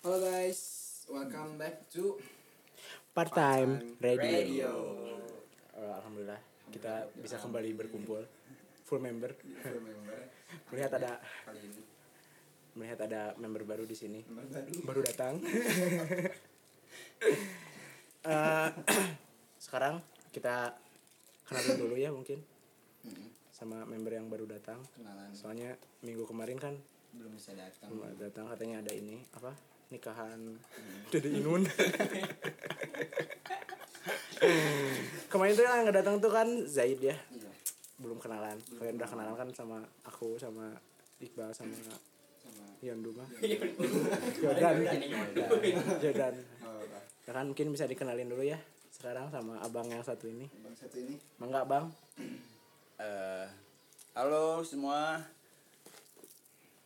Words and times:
Halo 0.00 0.16
guys, 0.16 0.60
welcome 1.12 1.60
back 1.60 1.84
to 1.92 2.16
Part 3.12 3.36
time 3.36 4.00
radio. 4.00 4.32
Radio. 4.32 4.72
Eh, 5.76 5.92
Alhamdulillah 5.92 6.40
kita 6.72 7.04
bisa 7.20 7.36
kembali 7.36 7.76
berkumpul 7.76 8.24
full 8.88 8.96
member. 8.96 9.36
Remember 9.60 10.16
Melihat 10.72 10.96
ada 10.96 11.20
kali 11.44 11.60
ini 11.68 11.82
melihat 12.70 13.04
ada 13.04 13.36
member 13.36 13.60
baru 13.68 13.84
di 13.84 13.92
sini. 13.92 14.24
member 14.24 14.64
baru. 14.64 14.80
Baru 14.88 15.00
datang. 15.04 15.34
Eh, 18.20 18.68
sekarang 19.68 20.00
kita 20.32 20.76
kenalin 21.44 21.76
dulu 21.76 21.96
ya 21.96 22.08
mungkin 22.08 22.40
sama 23.52 23.84
member 23.84 24.16
yang 24.16 24.32
baru 24.32 24.48
datang. 24.48 24.80
Kenalan 24.96 25.28
Soalnya 25.36 25.76
minggu 26.00 26.24
kemarin 26.24 26.56
kan 26.56 26.72
belum 27.12 27.36
bisa 27.36 27.52
datang. 27.52 27.92
belum 27.92 28.16
datang 28.16 28.48
katanya 28.48 28.80
ada 28.80 28.92
ini 28.96 29.24
apa 29.36 29.52
nikahan. 29.90 30.38
Dede 31.10 31.28
Inun. 31.42 31.66
Kemarin 35.28 35.52
tuh 35.52 35.64
yang 35.66 35.90
datang 35.92 36.16
tuh 36.22 36.32
kan 36.32 36.48
Zaid 36.64 37.02
ya. 37.02 37.12
Iya, 37.12 37.50
belum 38.00 38.18
kenalan. 38.22 38.56
Kalian 38.78 38.96
udah 38.96 39.08
kenalan 39.10 39.34
kan 39.36 39.48
sama 39.52 39.78
aku 40.06 40.38
sama 40.40 40.72
Iqbal 41.20 41.52
sama 41.52 41.76
Yandu 42.80 43.12
mah? 43.12 43.28
Jordan. 44.40 44.74
Jordan. 46.00 46.34
Ya 47.28 47.32
kan 47.36 47.44
mungkin 47.52 47.68
bisa 47.74 47.84
dikenalin 47.84 48.32
dulu 48.32 48.42
ya. 48.46 48.56
Sekarang 48.88 49.28
sama 49.28 49.60
abang 49.60 49.84
yang 49.86 50.00
satu 50.00 50.26
ini. 50.26 50.48
Bang 50.64 50.72
satu 50.72 50.96
ini. 50.96 51.20
Mangga 51.36 51.62
bang. 51.68 51.92
Eh, 52.96 53.46
halo 54.16 54.64
semua. 54.64 55.20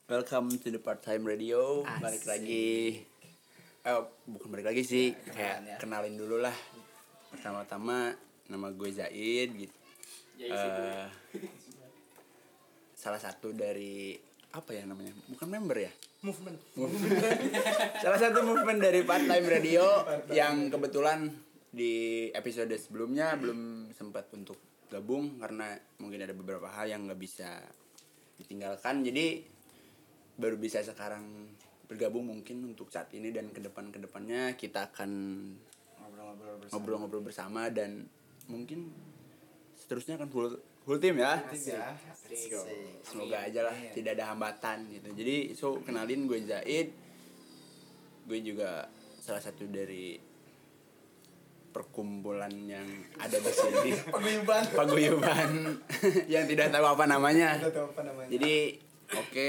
Welcome 0.05 0.61
to 0.61 0.69
the 0.69 0.77
part 0.77 1.01
time 1.01 1.25
radio. 1.25 1.81
Balik 1.81 2.29
Asik. 2.29 2.29
lagi. 2.29 3.01
Eh, 3.89 4.01
bukan 4.29 4.53
balik 4.53 4.69
lagi 4.69 4.85
sih, 4.85 5.17
kenalan 5.17 5.33
kayak 5.33 5.57
ya. 5.65 5.77
kenalin 5.81 6.15
dulu 6.21 6.45
lah. 6.45 6.53
Pertama-tama 7.33 8.13
nama 8.53 8.69
gue 8.69 8.91
Zaid 8.93 9.57
gitu. 9.57 9.77
Eh, 10.45 11.09
salah 12.93 13.17
satu 13.17 13.57
dari 13.57 14.13
apa 14.53 14.77
ya 14.77 14.85
namanya? 14.85 15.17
Bukan 15.25 15.49
member 15.49 15.89
ya? 15.89 15.93
movement 16.21 16.57
Salah 18.05 18.21
satu 18.21 18.45
movement 18.45 18.85
dari 18.85 19.09
part 19.09 19.25
time 19.25 19.49
radio 19.49 20.05
yang 20.29 20.69
kebetulan 20.69 21.33
di 21.73 22.29
episode 22.37 22.77
sebelumnya 22.77 23.41
belum 23.41 23.89
sempat 23.97 24.29
untuk 24.37 24.61
gabung 24.93 25.41
karena 25.41 25.81
mungkin 25.97 26.29
ada 26.29 26.37
beberapa 26.37 26.69
hal 26.69 26.93
yang 26.93 27.09
nggak 27.09 27.21
bisa 27.21 27.57
ditinggalkan 28.37 29.01
jadi 29.01 29.54
baru 30.35 30.57
bisa 30.57 30.81
sekarang 30.81 31.53
bergabung 31.85 32.27
mungkin 32.27 32.65
untuk 32.67 32.89
saat 32.89 33.13
ini 33.13 33.29
dan 33.29 33.49
ke 33.49 33.61
depan 33.61 33.89
ke 33.89 33.99
depannya 33.99 34.57
kita 34.57 34.89
akan 34.89 35.11
ngobrol-ngobrol 35.97 36.55
bersama. 36.59 36.73
ngobrol-ngobrol 36.73 37.23
bersama 37.23 37.63
dan 37.69 38.09
mungkin 38.47 38.91
seterusnya 39.75 40.17
akan 40.17 40.29
full 40.29 40.47
full 40.83 40.99
tim 40.99 41.17
ya 41.17 41.39
Asik 41.45 41.73
ya. 41.73 41.93
Asik. 42.09 42.51
Asik. 42.51 43.05
semoga 43.05 43.41
aja 43.41 43.61
lah 43.63 43.77
tidak 43.93 44.17
ada 44.17 44.33
hambatan 44.33 44.89
gitu 44.91 45.09
jadi 45.13 45.37
so 45.53 45.79
kenalin 45.81 46.25
gue 46.25 46.41
Zaid 46.43 46.89
gue 48.25 48.39
juga 48.41 48.89
salah 49.21 49.41
satu 49.41 49.65
dari 49.65 50.17
perkumpulan 51.71 52.53
yang 52.65 52.87
ada 53.19 53.35
di 53.35 53.51
sini 53.51 53.91
Paguyuban. 54.15 54.63
paguyuban 54.73 55.51
yang 56.33 56.45
tidak 56.47 56.71
tahu 56.71 56.87
apa 56.87 57.05
namanya 57.05 57.59
Udah 57.59 57.73
tahu 57.73 57.87
apa 57.91 58.03
namanya. 58.05 58.29
jadi 58.31 58.55
oke 59.11 59.49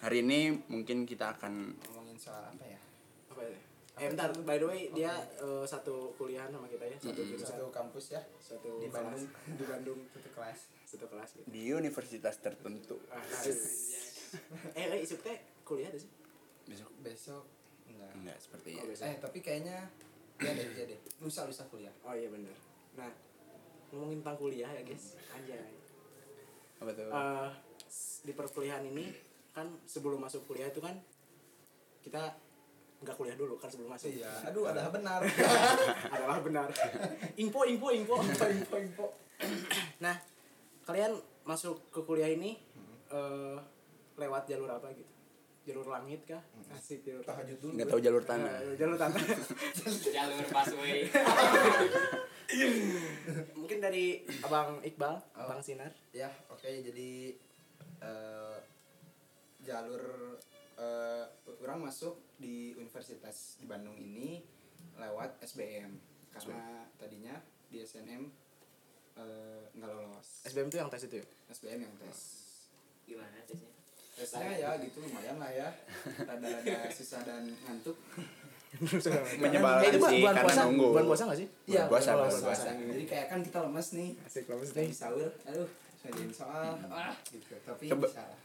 hari 0.00 0.16
ini 0.20 0.40
mungkin 0.66 1.04
kita 1.04 1.36
akan 1.36 1.52
ngomongin 1.86 2.16
soal 2.16 2.40
apa 2.42 2.64
ya? 2.64 2.80
apa 3.28 3.40
ya 3.42 3.58
eh 3.96 4.08
bentar 4.08 4.32
by 4.40 4.56
the 4.56 4.64
way 4.64 4.80
dia 4.90 5.12
eh, 5.36 5.64
satu 5.64 6.16
kuliah 6.16 6.48
sama 6.48 6.64
kita 6.66 6.84
ya 6.84 6.96
satu 6.98 7.20
jurusan 7.20 7.52
Satu 7.52 7.66
kampus 7.68 8.06
ya. 8.10 8.22
satu 8.38 8.80
Di 8.80 8.88
kelas. 8.88 8.96
Bandung. 8.96 9.28
di 9.58 9.64
Bandung 9.66 10.00
Satu 10.08 10.28
kelas. 10.30 10.58
satu 10.82 11.06
kelas 11.06 11.28
gitu 11.34 11.46
di 11.46 11.62
universitas 11.70 12.34
tertentu 12.38 12.96
eh 14.72 14.84
eh 14.88 14.98
isuk 14.98 15.20
teh 15.20 15.36
kuliah 15.62 15.86
tuh 15.88 16.00
sih 16.00 16.10
besok 16.64 16.88
Besok 17.00 17.44
enggak. 17.86 18.12
enggak 18.14 18.38
seperti 18.38 18.68
Oh, 18.74 18.86
ya. 18.86 19.04
Eh, 19.04 19.16
tapi 19.18 19.38
kayaknya 19.38 19.76
ya 20.40 20.50
deh, 20.50 20.66
ya 20.72 20.84
deh. 20.86 20.98
Lusa 21.20 21.44
lusa 21.44 21.66
kuliah. 21.66 21.92
oh 22.00 22.14
iya 22.14 22.26
bener 22.26 22.56
nah 22.90 23.10
ngomongin 23.90 24.18
tentang 24.18 24.38
kuliah 24.38 24.70
ya 24.70 24.80
guys 24.80 25.14
anjay 25.30 25.60
apa 26.78 26.90
tuh 26.90 27.04
Eh, 27.06 27.48
s- 27.84 28.24
di 28.24 28.32
perkuliahan 28.32 28.80
ini 28.82 29.12
kan 29.50 29.66
sebelum 29.84 30.18
masuk 30.18 30.46
kuliah 30.46 30.66
itu 30.66 30.78
kan 30.78 30.94
kita 32.00 32.38
nggak 33.00 33.14
kuliah 33.14 33.34
dulu 33.34 33.56
kan 33.56 33.66
sebelum 33.66 33.90
masuk 33.90 34.08
Iya. 34.08 34.28
Aduh, 34.46 34.64
ada 34.66 34.86
benar. 34.88 35.20
adalah 36.14 36.38
benar 36.38 36.68
info 37.34 37.64
info 37.64 37.88
info 37.90 38.14
info 38.20 38.76
info. 38.76 39.06
nah 40.04 40.14
kalian 40.82 41.16
masuk 41.42 41.88
ke 41.88 42.00
kuliah 42.00 42.28
ini 42.28 42.60
eh, 43.08 43.56
lewat 44.14 44.44
jalur 44.46 44.68
apa 44.68 44.92
gitu 44.92 45.08
jalur 45.62 45.86
langit 45.86 46.24
kah 46.24 46.40
asik 46.72 47.00
jalur 47.02 47.20
Tahajud 47.20 47.56
dulu. 47.58 47.72
nggak 47.74 47.88
tahu 47.88 48.00
jalur 48.00 48.22
tanah 48.22 48.52
Eh, 48.60 48.76
jalur 48.76 48.96
tanah 48.96 49.20
jalur 50.16 50.40
busway 50.46 51.04
mungkin 53.54 53.78
dari 53.78 54.04
abang 54.42 54.80
Iqbal 54.82 55.14
Oh. 55.36 55.46
bang 55.46 55.60
Sinar 55.60 55.92
Ya, 56.10 56.28
oke 56.48 56.66
jadi 56.66 57.32
eh, 58.00 58.56
jalur 59.70 60.02
eh, 60.74 61.24
orang 61.60 61.78
masuk 61.80 62.18
di 62.36 62.74
Universitas 62.74 63.36
di 63.56 63.64
Bandung 63.64 63.94
ini 63.94 64.42
lewat 64.96 65.38
SBM 65.40 65.94
karena 66.30 66.60
tadinya 66.96 67.38
di 67.66 67.78
SNM 67.80 68.22
eh, 69.16 69.62
nggak 69.72 69.90
lolos. 69.90 70.28
SBM 70.44 70.66
itu 70.66 70.76
yang 70.76 70.88
tes 70.88 71.02
itu 71.04 71.16
ya 71.16 71.26
SBM 71.48 71.80
yang 71.80 71.94
tes. 71.96 72.18
gimana 73.04 73.38
tesnya 73.42 73.70
Tesnya 74.12 74.50
ya 74.54 74.70
gitu 74.78 75.00
lumayan 75.00 75.36
lah 75.36 75.50
ya. 75.50 75.68
Rada-rada 76.20 76.78
susah 76.98 77.22
dan 77.22 77.46
ngantuk. 77.60 77.96
menyebalkan 79.40 79.82
Eh, 79.82 79.90
itu 79.90 79.98
sih 80.04 80.20
bulan 80.20 80.34
karena 80.36 80.46
puasa 80.46 80.62
nunggu 80.62 80.86
bulan 80.88 81.06
puasa 81.06 81.22
nggak 81.26 81.38
sih 81.38 81.48
Iya, 81.66 81.82
puasa, 81.86 82.10
bulan 82.14 82.30
puasa. 82.30 82.46
puasa. 82.46 82.68
Jadi 82.72 83.04
kayak 83.04 83.26
kan 83.26 83.40
kita 83.40 83.58
lemes 83.60 83.88
nih. 83.92 84.10
asik 84.22 84.44
lemes 84.46 84.70
nih 84.72 84.88
sahur, 84.92 85.30
aduh, 85.42 85.66
ngerjain 86.00 86.30
soal, 86.30 86.70
ah, 86.86 87.14
gitu. 87.26 87.54
Tapi 87.60 87.84
Keba- 87.86 88.06
bisa 88.06 88.22
lah. 88.22 88.38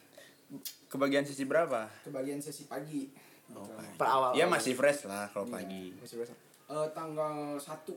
Kebagian 0.88 1.22
sisi 1.22 1.44
berapa 1.44 1.90
Kebagian 2.02 2.38
sesi 2.38 2.66
pagi. 2.66 3.10
Oh, 3.48 3.62
Gitu. 3.62 3.78
per 3.96 4.08
awal 4.08 4.32
Iya 4.32 4.46
masih 4.46 4.74
fresh 4.74 5.06
lah 5.06 5.30
kalau 5.30 5.46
Iya. 5.46 5.54
pagi. 5.56 5.84
masih 5.96 6.16
berapa 6.18 6.34
Eh, 6.66 6.88
tanggal 6.92 7.34
1 7.56 7.94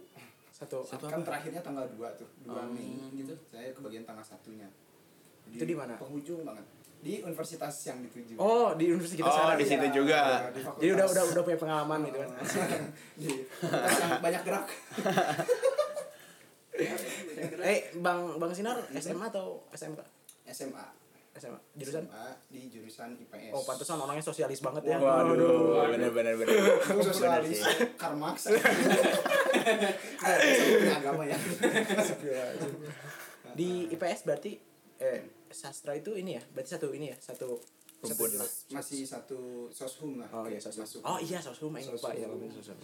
satu 0.50 0.84
kan 1.06 1.22
terakhirnya 1.22 1.62
tanggal 1.62 1.86
2 1.88 2.04
tuh 2.14 2.26
2 2.42 2.50
Oh. 2.50 2.68
Mei 2.68 2.98
gitu 3.14 3.30
saya 3.46 3.70
kebagian 3.70 4.02
tanggal 4.02 4.20
satunya 4.22 4.66
Itu 5.46 5.62
di 5.62 5.72
mana? 5.72 5.94
penghujung 5.96 6.42
banget 6.42 6.66
di 6.98 7.22
universitas 7.22 7.70
yang 7.86 8.02
dituju 8.02 8.34
oh 8.36 8.74
di 8.74 8.90
universitas 8.90 9.16
kita 9.16 9.24
Oh, 9.24 9.34
sekarang 9.38 9.54
di 9.54 9.62
ya. 9.62 9.70
situ 9.70 9.86
juga. 9.94 10.20
di 10.50 10.60
fakultas. 10.60 10.82
jadi 10.82 10.90
udah 10.92 11.06
udah 11.06 11.24
udah 11.30 11.42
punya 11.42 11.58
pengalaman 11.58 11.98
gitu 12.04 12.18
kan 12.18 12.28
di 13.22 13.28
fakultas 13.54 13.96
yang 13.96 14.12
banyak 14.18 14.42
gerak 14.42 14.66
eh 17.64 17.78
bang 17.94 18.20
bang 18.34 18.52
Sinar 18.52 18.78
SMA 18.92 19.26
atau 19.26 19.62
SMK 19.70 20.00
SMA 20.48 20.84
SMA 21.38 21.60
jurusan? 21.78 22.04
SMA 22.04 22.26
di 22.50 22.60
jurusan 22.68 23.08
IPS 23.16 23.52
oh 23.54 23.62
pantesan 23.64 23.96
orangnya 24.02 24.24
sosialis 24.26 24.60
banget 24.60 24.82
ya. 24.90 24.98
Waduh, 24.98 25.88
bener 25.94 26.10
bener 26.12 26.34
bener. 26.36 26.54
Aku 26.84 27.00
Bener 27.00 27.14
sosialis 27.14 27.58
sih. 27.62 27.86
Karl 27.96 28.16
Marx. 28.18 28.50
Punya 30.18 30.96
agama 30.98 31.22
ya. 31.24 31.38
Di 33.54 33.70
IPS 33.94 34.20
berarti 34.26 34.52
eh 34.98 35.20
sastra 35.48 35.94
itu 35.94 36.12
ini 36.18 36.36
ya? 36.36 36.42
Berarti 36.52 36.70
satu 36.76 36.90
ini 36.92 37.14
ya? 37.14 37.16
Satu 37.22 37.58
Rumpun 37.98 38.30
lah. 38.38 38.46
masih 38.78 39.02
satu 39.02 39.66
soshum 39.74 40.22
lah. 40.22 40.30
Oh 40.30 40.46
iya 40.46 40.62
soshum. 40.62 41.02
Oh 41.02 41.18
iya 41.18 41.42
soshum 41.42 41.74
aing 41.74 41.90
lupa 41.90 42.14
ya. 42.14 42.30
Soshum. 42.30 42.78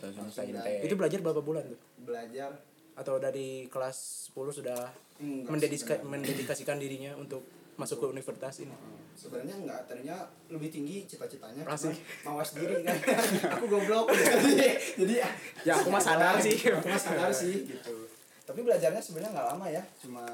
itu 0.83 0.95
belajar 0.99 1.23
berapa 1.23 1.39
bulan 1.39 1.71
tuh? 1.71 1.79
Belajar. 2.03 2.51
Atau 2.99 3.23
dari 3.23 3.71
kelas 3.71 4.31
10 4.35 4.59
sudah 4.59 4.91
mendedikasikan 5.23 6.83
dirinya 6.83 7.15
untuk 7.15 7.47
masuk 7.75 7.97
ke 7.99 8.07
universitas 8.09 8.55
ini. 8.61 8.71
Hmm, 8.71 9.03
sebenarnya 9.13 9.55
enggak 9.57 9.81
tadinya 9.85 10.17
lebih 10.47 10.69
tinggi 10.69 11.03
cita-citanya 11.05 11.63
cuma 11.65 11.91
mawas 12.25 12.51
diri 12.53 12.81
kan. 12.81 12.97
Aku 13.55 13.65
goblok. 13.67 14.07
Jadi 14.11 14.69
jadi 15.01 15.15
Ya, 15.63 15.75
aku 15.75 15.89
mah 15.89 15.99
sadar 15.99 16.39
sih. 16.39 16.55
aku 16.71 16.87
mah 16.87 16.99
sadar 16.99 17.31
sih 17.31 17.65
gitu. 17.65 18.07
Tapi 18.45 18.61
belajarnya 18.61 19.01
sebenarnya 19.01 19.31
nggak 19.33 19.49
lama 19.51 19.67
ya 19.69 19.83
cuma 19.97 20.25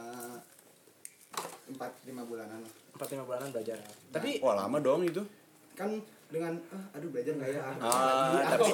empat 1.67 1.93
lima 2.05 2.23
bulanan 2.23 2.59
lah. 2.59 2.73
Empat 2.93 3.09
lima 3.11 3.25
bulanan 3.25 3.49
belajar. 3.51 3.79
Tapi 4.11 4.31
Wah 4.41 4.55
lama 4.59 4.77
dong 4.79 5.05
itu. 5.05 5.23
kan 5.71 5.89
dengan 6.29 6.53
ah, 6.69 6.93
aduh 6.93 7.09
belajar 7.09 7.33
nggak 7.33 7.51
ya? 7.51 7.61
Ah, 7.81 8.53
tapi- 8.53 8.69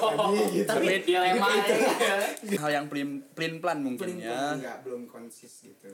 gitu. 0.51 0.67
Tapi 0.67 0.85
dilema 1.01 1.47
Hal 2.59 2.71
yang 2.73 2.85
pelin 2.85 3.23
pelin 3.31 3.57
plan 3.57 3.79
mungkin 3.79 4.11
Belum- 4.11 4.21
ya. 4.21 4.53
nggak 4.53 4.77
belum 4.83 5.07
konsis 5.07 5.63
gitu 5.63 5.87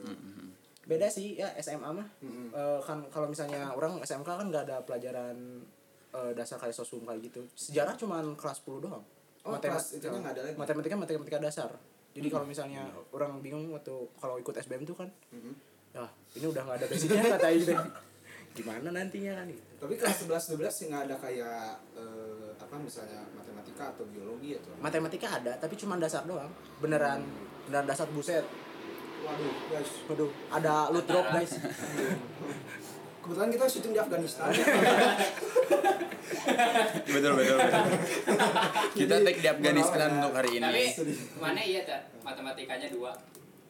beda 0.84 1.06
sih 1.06 1.34
ya 1.34 1.48
SMA 1.58 1.90
mah. 1.90 2.08
Mm-mm. 2.20 2.48
Eh, 2.50 2.80
kan 2.80 3.00
kalau 3.08 3.26
misalnya 3.26 3.70
orang 3.70 3.98
SMK 3.98 4.28
kan 4.28 4.46
nggak 4.46 4.64
ada 4.64 4.76
pelajaran 4.80 5.36
eh, 6.10 6.32
dasar 6.32 6.56
kayak 6.56 6.72
sosum 6.72 7.02
kayak 7.02 7.24
gitu. 7.24 7.40
Sejarah 7.52 7.94
cuman 7.94 8.32
kelas 8.34 8.60
10 8.60 8.78
doang. 8.80 9.04
Oh, 9.42 9.52
kelas 9.54 9.94
itunya 9.94 10.18
nggak 10.18 10.34
ada 10.34 10.42
lagi? 10.42 10.56
matematika 10.56 10.94
matematika 10.94 11.38
dasar. 11.38 11.70
Jadi 12.14 12.28
kalau 12.28 12.44
misalnya 12.44 12.84
orang 13.10 13.40
bingung 13.40 13.66
waktu 13.68 13.90
kalau 14.14 14.38
ikut 14.38 14.54
SBM 14.54 14.84
tuh 14.84 14.94
kan 14.94 15.10
Mhm. 15.28 15.52
ya 15.92 16.06
ini 16.32 16.46
udah 16.46 16.62
nggak 16.62 16.78
ada 16.78 16.86
basicnya 16.86 17.22
kata 17.34 17.48
gitu. 17.52 17.74
Gimana 18.54 18.88
nantinya 18.88 19.34
kan? 19.34 19.50
Gitu. 19.50 19.62
Tapi 19.76 19.94
kelas 19.94 20.16
11 20.22 20.54
12 20.54 20.70
sih 20.70 20.86
nggak 20.86 21.02
ada 21.04 21.16
kayak 21.18 21.60
eh, 21.92 22.48
apa 22.54 22.74
misalnya 22.78 23.20
matematika 23.32 23.90
atau 23.90 24.06
biologi 24.06 24.54
atau 24.54 24.70
matematika 24.78 25.26
ada 25.34 25.52
tapi 25.58 25.74
cuma 25.74 25.98
dasar 25.98 26.22
doang. 26.22 26.48
Beneran 26.78 27.20
beneran 27.66 27.84
dasar 27.84 28.06
buset 28.08 28.46
Waduh, 29.24 29.52
guys. 29.68 29.90
waduh 30.04 30.30
ada 30.50 30.74
loot 30.88 31.04
drop 31.04 31.26
guys 31.30 31.52
Kebetulan 33.16 33.48
kita 33.48 33.64
syuting 33.66 33.92
di 33.92 33.98
Afghanistan. 33.98 34.52
betul 37.06 37.32
betul, 37.32 37.56
betul. 37.56 37.84
kita 38.94 39.14
take 39.22 39.40
di 39.40 39.48
Afghanistan 39.48 40.08
untuk 40.14 40.32
hari 40.34 40.50
Tapi 40.54 40.82
ini 40.92 41.14
mana 41.34 41.56
iya 41.58 41.80
tak 41.82 42.04
matematikanya 42.20 42.88
dua. 42.90 43.16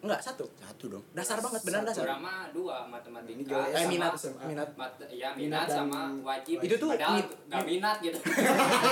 enggak 0.00 0.18
satu 0.20 0.42
satu 0.58 0.84
dong 0.90 1.04
dasar 1.12 1.38
banget 1.38 1.62
beneran 1.62 1.86
dasar 1.86 2.02
Orang 2.04 2.20
mah 2.20 2.50
dua 2.50 2.76
Ini 2.76 2.90
matematika. 2.90 3.46
jual 3.46 3.62
eh 3.62 3.72
sama 3.72 3.88
minat 3.88 4.12
SMA. 4.14 4.42
minat 4.44 4.70
Mat 4.74 4.92
ya 5.06 5.30
Minat 5.32 5.38
minat 5.38 5.66
sama 5.70 6.00
wajib. 6.20 6.56
Itu 6.58 6.74
tuh 6.76 6.88
Padahal 6.90 7.14
min- 7.14 7.30
gak 7.46 7.62
minat 7.64 7.96
gitu. 8.02 8.18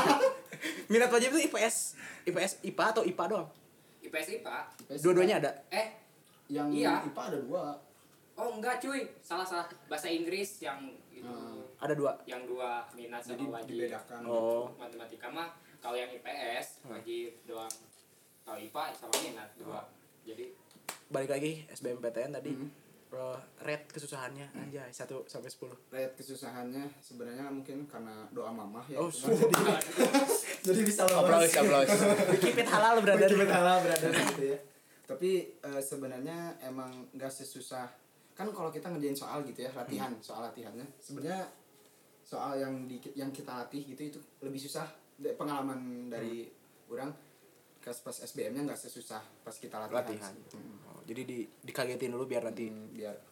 minat 0.93 1.09
wajib 1.11 1.29
itu 1.32 1.41
IPS 1.44 1.76
IPS 2.25 2.53
IPA 2.62 2.85
atau 2.88 3.03
IPA 3.03 3.25
doang 3.29 3.49
IPS 4.00 4.26
IPA. 4.38 4.56
dua-duanya 5.00 5.37
ada 5.38 5.50
Eh, 5.69 6.01
Yang 6.52 6.69
Iya. 6.76 6.94
IPA 7.06 7.22
ada 7.26 7.38
dua. 7.40 7.64
oh 8.34 8.49
enggak 8.52 8.76
cuy. 8.78 9.00
Salah 9.19 9.43
salah. 9.43 9.64
Bahasa 9.87 10.06
Inggris 10.06 10.60
yang 10.60 10.78
itu. 11.08 11.25
Hmm. 11.25 11.64
ada 11.76 11.93
dua 11.93 12.12
Yang 12.25 12.43
dua 12.46 12.70
minat 12.93 13.20
sama 13.20 13.32
Jadi 13.32 13.44
wajib. 13.46 13.72
dibedakan. 13.75 14.20
Oh. 14.25 14.69
Matematika 14.76 15.28
mah 15.28 15.49
kalau 15.78 15.94
yang 15.94 16.10
IPS 16.10 16.84
wajib 16.84 17.32
doang. 17.43 17.72
Kalau 18.43 18.58
IPA 18.58 18.82
sama 18.93 19.14
minat 19.19 19.49
dua. 19.56 19.81
Jadi 20.22 20.52
balik 21.08 21.31
lagi 21.31 21.52
SBMPTN 21.69 22.32
tadi 22.32 22.52
Hmm. 22.52 22.69
eh, 23.12 23.37
rate 23.60 23.84
kesusahannya 23.90 24.49
anjay 24.56 24.88
1 24.88 25.28
sampai 25.28 25.46
10 25.46 25.69
Lihat 25.93 26.16
kesusahannya 26.16 26.88
sebenarnya 26.99 27.44
mungkin 27.46 27.84
karena 27.84 28.25
doa 28.31 28.49
mamah 28.49 28.81
ya. 28.88 28.96
Oh, 28.96 29.12
Cuma 29.12 29.37
jadi, 29.37 29.52
jadi 30.66 30.81
bisa 30.81 31.04
lolos. 31.04 31.52
keep 32.43 32.56
it 32.56 32.64
halal 32.64 32.96
Keep 32.96 33.37
it 33.37 33.52
halal, 33.52 33.76
brother, 33.78 34.08
gitu 34.32 34.44
ya. 34.49 34.58
Tapi 35.14 35.32
eh, 35.61 35.82
sebenarnya 35.82 36.56
emang 36.62 36.91
gak 37.14 37.32
sesusah. 37.32 37.88
Kan 38.32 38.49
kalau 38.50 38.73
kita 38.73 38.88
ngerjain 38.88 39.17
soal 39.17 39.44
gitu 39.44 39.64
ya 39.64 39.70
latihan 39.76 40.12
soal 40.25 40.49
latihannya. 40.49 40.85
Sebenarnya 40.99 41.49
soal 42.23 42.56
yang 42.56 42.88
di, 42.88 42.97
yang 43.12 43.29
kita 43.29 43.53
latih 43.53 43.85
gitu 43.85 44.03
itu 44.09 44.19
lebih 44.41 44.56
susah 44.56 44.88
pengalaman 45.37 46.09
dari 46.09 46.49
orang 46.88 47.12
pas 47.82 47.99
pas 47.99 48.14
SBM 48.14 48.55
nya 48.55 48.62
nggak 48.73 48.79
sesusah 48.79 49.20
pas 49.43 49.53
kita 49.59 49.75
latihan, 49.91 50.06
Latihan. 50.06 50.35
Hmm. 50.55 50.79
Oh, 50.87 51.03
jadi 51.03 51.26
di 51.26 51.38
dikagetin 51.67 52.14
dulu 52.14 52.31
biar 52.31 52.47
nanti 52.47 52.70
Hmm, 52.70 52.94
biar. 52.94 53.17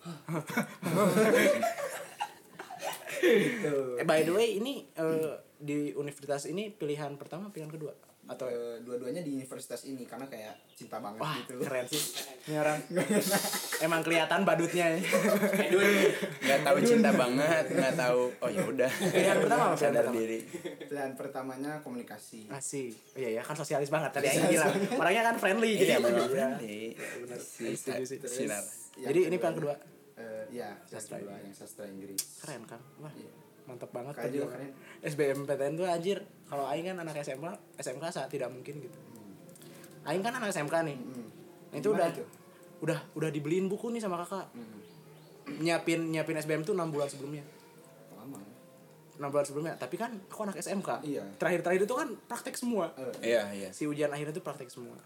Gitu. 3.21 4.01
eh 4.01 4.07
by 4.09 4.25
the 4.25 4.33
way 4.33 4.57
ini 4.57 4.89
eh, 4.97 5.37
di 5.61 5.93
universitas 5.93 6.49
ini 6.49 6.73
pilihan 6.73 7.21
pertama 7.21 7.53
pilihan 7.53 7.69
kedua 7.69 7.93
atau 8.31 8.47
Eh, 8.47 8.79
dua-duanya 8.81 9.21
di 9.21 9.35
universitas 9.35 9.83
ini 9.85 10.07
karena 10.07 10.23
kayak 10.25 10.55
cinta 10.71 10.97
banget 10.97 11.19
wah 11.19 11.35
gitu. 11.37 11.59
keren 11.61 11.83
sih. 11.85 11.99
Ini 12.47 12.57
orang 12.57 12.79
emang 13.81 14.01
kelihatan 14.01 14.41
badutnya 14.43 14.87
ya. 14.89 14.99
Nggak 16.41 16.61
tahu 16.63 16.77
cinta 16.81 17.11
banget 17.13 17.65
nggak 17.69 17.95
tahu. 17.97 18.23
Oh 18.39 18.49
ya 18.49 18.63
udah. 18.65 18.87
Pilihan 18.87 19.39
pertama 19.41 19.63
apa? 19.67 19.77
Sadar 19.77 20.07
diri. 20.09 20.39
pilihan 20.81 21.13
pertamanya 21.15 21.73
komunikasi. 21.81 22.47
Asik. 22.49 22.95
Oh, 23.13 23.19
iya 23.19 23.39
ya 23.39 23.43
kan 23.43 23.55
sosialis 23.55 23.89
banget 23.89 24.11
tadi 24.13 24.27
yang 24.29 24.47
bilang. 24.49 24.73
Orangnya 24.95 25.23
kan 25.25 25.37
friendly 25.37 25.73
gitu. 25.75 25.87
iya 25.87 25.99
memang 25.99 26.23
Iya. 26.23 26.31
friendly 26.31 26.79
sinar 28.25 28.63
yang 28.97 29.07
Jadi 29.07 29.21
ini 29.23 29.37
pilihan 29.37 29.55
kedua. 29.55 29.75
Eh, 30.15 30.45
iya, 30.53 30.69
Sastra 30.83 30.93
sastra 30.93 31.17
kedua 31.17 31.33
Inggris. 31.33 31.43
yang 31.43 31.55
sastra 31.57 31.85
Inggris. 31.87 32.23
Keren 32.39 32.63
kan? 32.65 32.81
Wah, 33.01 33.13
Iya. 33.13 33.31
Mantap 33.71 33.91
banget 33.95 34.19
perjuangan. 34.19 34.59
keren. 34.59 34.71
SBMPTN 35.07 35.73
tuh 35.79 35.87
anjir. 35.87 36.19
Kalau 36.51 36.67
aing 36.67 36.91
kan 36.91 36.97
anak 36.99 37.15
SMA, 37.23 37.53
SMK 37.79 38.05
saat 38.11 38.27
tidak 38.27 38.51
mungkin 38.51 38.83
gitu. 38.83 38.99
Aing 40.03 40.27
kan 40.27 40.35
anak 40.35 40.51
SMK 40.51 40.75
nih. 40.83 40.99
Hmm. 40.99 41.27
Nah, 41.71 41.77
itu 41.79 41.89
Gimana 41.95 42.11
udah 42.11 42.11
udah 42.81 42.99
udah 43.15 43.31
dibeliin 43.31 43.71
buku 43.71 43.95
nih 43.95 44.03
sama 44.03 44.19
kakak. 44.27 44.51
Hmm. 44.51 44.83
Nyiapin 45.63 46.11
nyiapin 46.11 46.43
SBM 46.43 46.67
tuh 46.67 46.75
6 46.75 46.91
bulan 46.91 47.07
sebelumnya. 47.07 47.47
Lama. 48.19 48.43
6 49.17 49.31
bulan 49.31 49.47
sebelumnya. 49.47 49.75
Tapi 49.79 49.95
kan 49.95 50.11
aku 50.27 50.41
anak 50.43 50.59
SMK. 50.59 51.07
Iya. 51.07 51.23
Terakhir-terakhir 51.39 51.83
itu 51.87 51.95
kan 51.95 52.09
praktek 52.27 52.59
semua. 52.59 52.91
Eh, 52.99 53.31
iya 53.31 53.43
iya 53.55 53.69
si 53.71 53.87
ujian 53.87 54.11
akhirnya 54.11 54.35
tuh 54.35 54.43
praktek 54.43 54.67
semua 54.73 54.99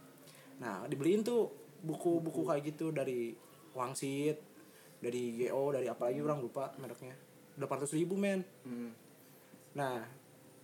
nah 0.62 0.86
dibeliin 0.86 1.26
tuh 1.26 1.50
buku-buku 1.82 2.46
kayak 2.46 2.62
gitu 2.74 2.94
dari 2.94 3.34
Wangsit 3.74 4.38
dari 5.02 5.34
GO 5.36 5.74
dari 5.74 5.90
apa 5.90 6.08
lagi 6.08 6.20
orang 6.22 6.38
lupa 6.40 6.70
mereknya 6.78 7.14
800 7.56 7.94
ribu 7.94 8.14
men 8.14 8.42
hmm. 8.62 8.90
nah 9.72 10.02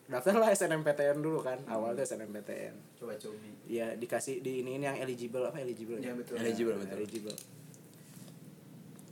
daftarlah 0.07 0.51
SNMPTN 0.51 1.19
dulu 1.19 1.39
kan 1.39 1.59
awal 1.67 1.95
tuh 1.95 2.03
SNMPTN 2.03 2.75
Coba 2.97 3.15
cobi. 3.15 3.51
ya 3.67 3.95
dikasih 3.95 4.39
di 4.39 4.61
ini 4.61 4.77
yang 4.77 4.97
eligible 4.97 5.45
apa 5.45 5.59
eligible 5.59 5.97
Iya 5.97 6.11
ya? 6.11 6.15
betul. 6.15 6.35
Eligible, 6.37 6.75
Nah, 6.75 6.83
betul. 6.83 6.99
eligible 6.99 7.37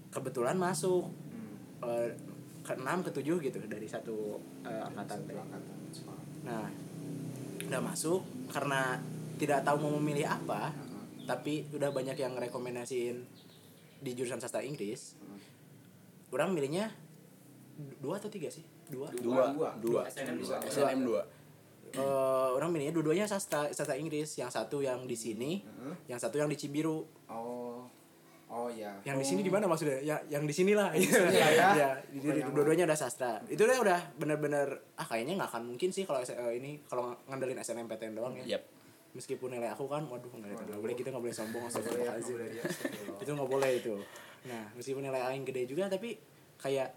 kebetulan 0.08 0.56
masuk 0.56 1.04
Hmm. 1.04 1.56
eh, 1.84 2.10
ke 2.60 2.72
enam 2.74 3.00
ke 3.00 3.10
tujuh 3.10 3.38
gitu 3.38 3.58
dari 3.62 3.86
satu 3.86 4.36
eh, 4.62 4.82
angkatan 4.84 5.22
Satu 5.22 5.38
angkatan. 5.38 5.72
Nah, 6.40 6.66
udah 7.62 7.80
masuk 7.80 8.20
karena 8.48 8.98
tidak 9.36 9.62
tahu 9.62 9.76
mau 9.78 9.92
memilih 9.94 10.26
apa, 10.26 10.72
Heeh. 10.72 11.04
tapi 11.24 11.54
udah 11.70 11.88
banyak 11.88 12.16
yang 12.16 12.34
rekomendasiin 12.34 13.16
di 13.98 14.10
jurusan 14.12 14.36
sastra 14.36 14.60
Inggris. 14.60 15.14
Orang 16.28 16.52
milihnya 16.52 16.90
dua 17.78 18.18
atau 18.18 18.26
tiga 18.26 18.50
sih? 18.50 18.66
Dua. 18.90 19.06
dua 19.14 19.54
Dua. 19.54 19.70
dua 19.78 20.00
SNM 20.10 20.36
dua. 20.42 20.56
SNM 20.66 21.00
dua 21.06 21.22
Eh, 21.88 22.48
orang 22.52 22.68
milihnya 22.68 22.92
dua-duanya 22.92 23.24
sastra 23.24 23.64
sastra 23.72 23.96
Inggris. 23.96 24.36
Yang 24.36 24.60
satu 24.60 24.84
yang 24.84 25.08
di 25.08 25.16
sini, 25.16 25.64
Heeh. 25.64 25.94
yang 26.12 26.20
satu 26.20 26.36
yang 26.36 26.44
di 26.52 26.56
Cibiru. 26.60 27.00
Oh. 27.32 27.80
Oh 28.48 28.68
ya. 28.68 28.92
Yang 29.04 29.16
di 29.20 29.26
sini 29.28 29.40
di 29.40 29.48
mana 29.48 29.64
maksudnya? 29.64 29.96
Ya, 30.00 30.20
yang 30.28 30.44
di 30.44 30.52
sini 30.52 30.72
lah. 30.76 30.92
sini 30.92 31.08
lah 31.08 31.32
ya. 31.32 31.68
ya, 31.80 31.90
jadi 32.12 32.44
Pokoknya 32.44 32.52
dua-duanya 32.52 32.84
udah 32.88 32.98
sastra. 32.98 33.40
Itu 33.48 33.64
udah 33.64 33.80
udah 33.80 34.00
bener-bener 34.20 34.68
ah 34.96 35.06
kayaknya 35.08 35.40
nggak 35.40 35.48
akan 35.48 35.62
mungkin 35.64 35.88
sih 35.88 36.04
kalau 36.04 36.20
eh, 36.20 36.52
ini 36.60 36.80
kalau 36.88 37.12
ngandelin 37.24 37.56
SNMPTN 37.60 38.12
doang 38.16 38.36
ya. 38.36 38.56
yep 38.56 38.62
meskipun 39.16 39.56
nilai 39.56 39.72
aku 39.72 39.88
kan 39.88 40.04
waduh 40.04 40.28
nggak 40.30 40.78
boleh 40.78 40.92
gitu 40.92 41.08
nggak 41.08 41.24
boleh 41.24 41.32
sombong 41.34 41.64
ya, 41.64 41.68
astagfirullahaladzim. 41.72 42.36
ya, 42.38 42.64
itu 43.18 43.30
nggak 43.32 43.50
boleh 43.50 43.70
itu 43.80 43.94
nah 44.44 44.64
meskipun 44.76 45.00
nilai 45.00 45.22
aing 45.32 45.48
gede 45.48 45.64
juga 45.64 45.88
tapi 45.88 46.20
kayak 46.60 46.92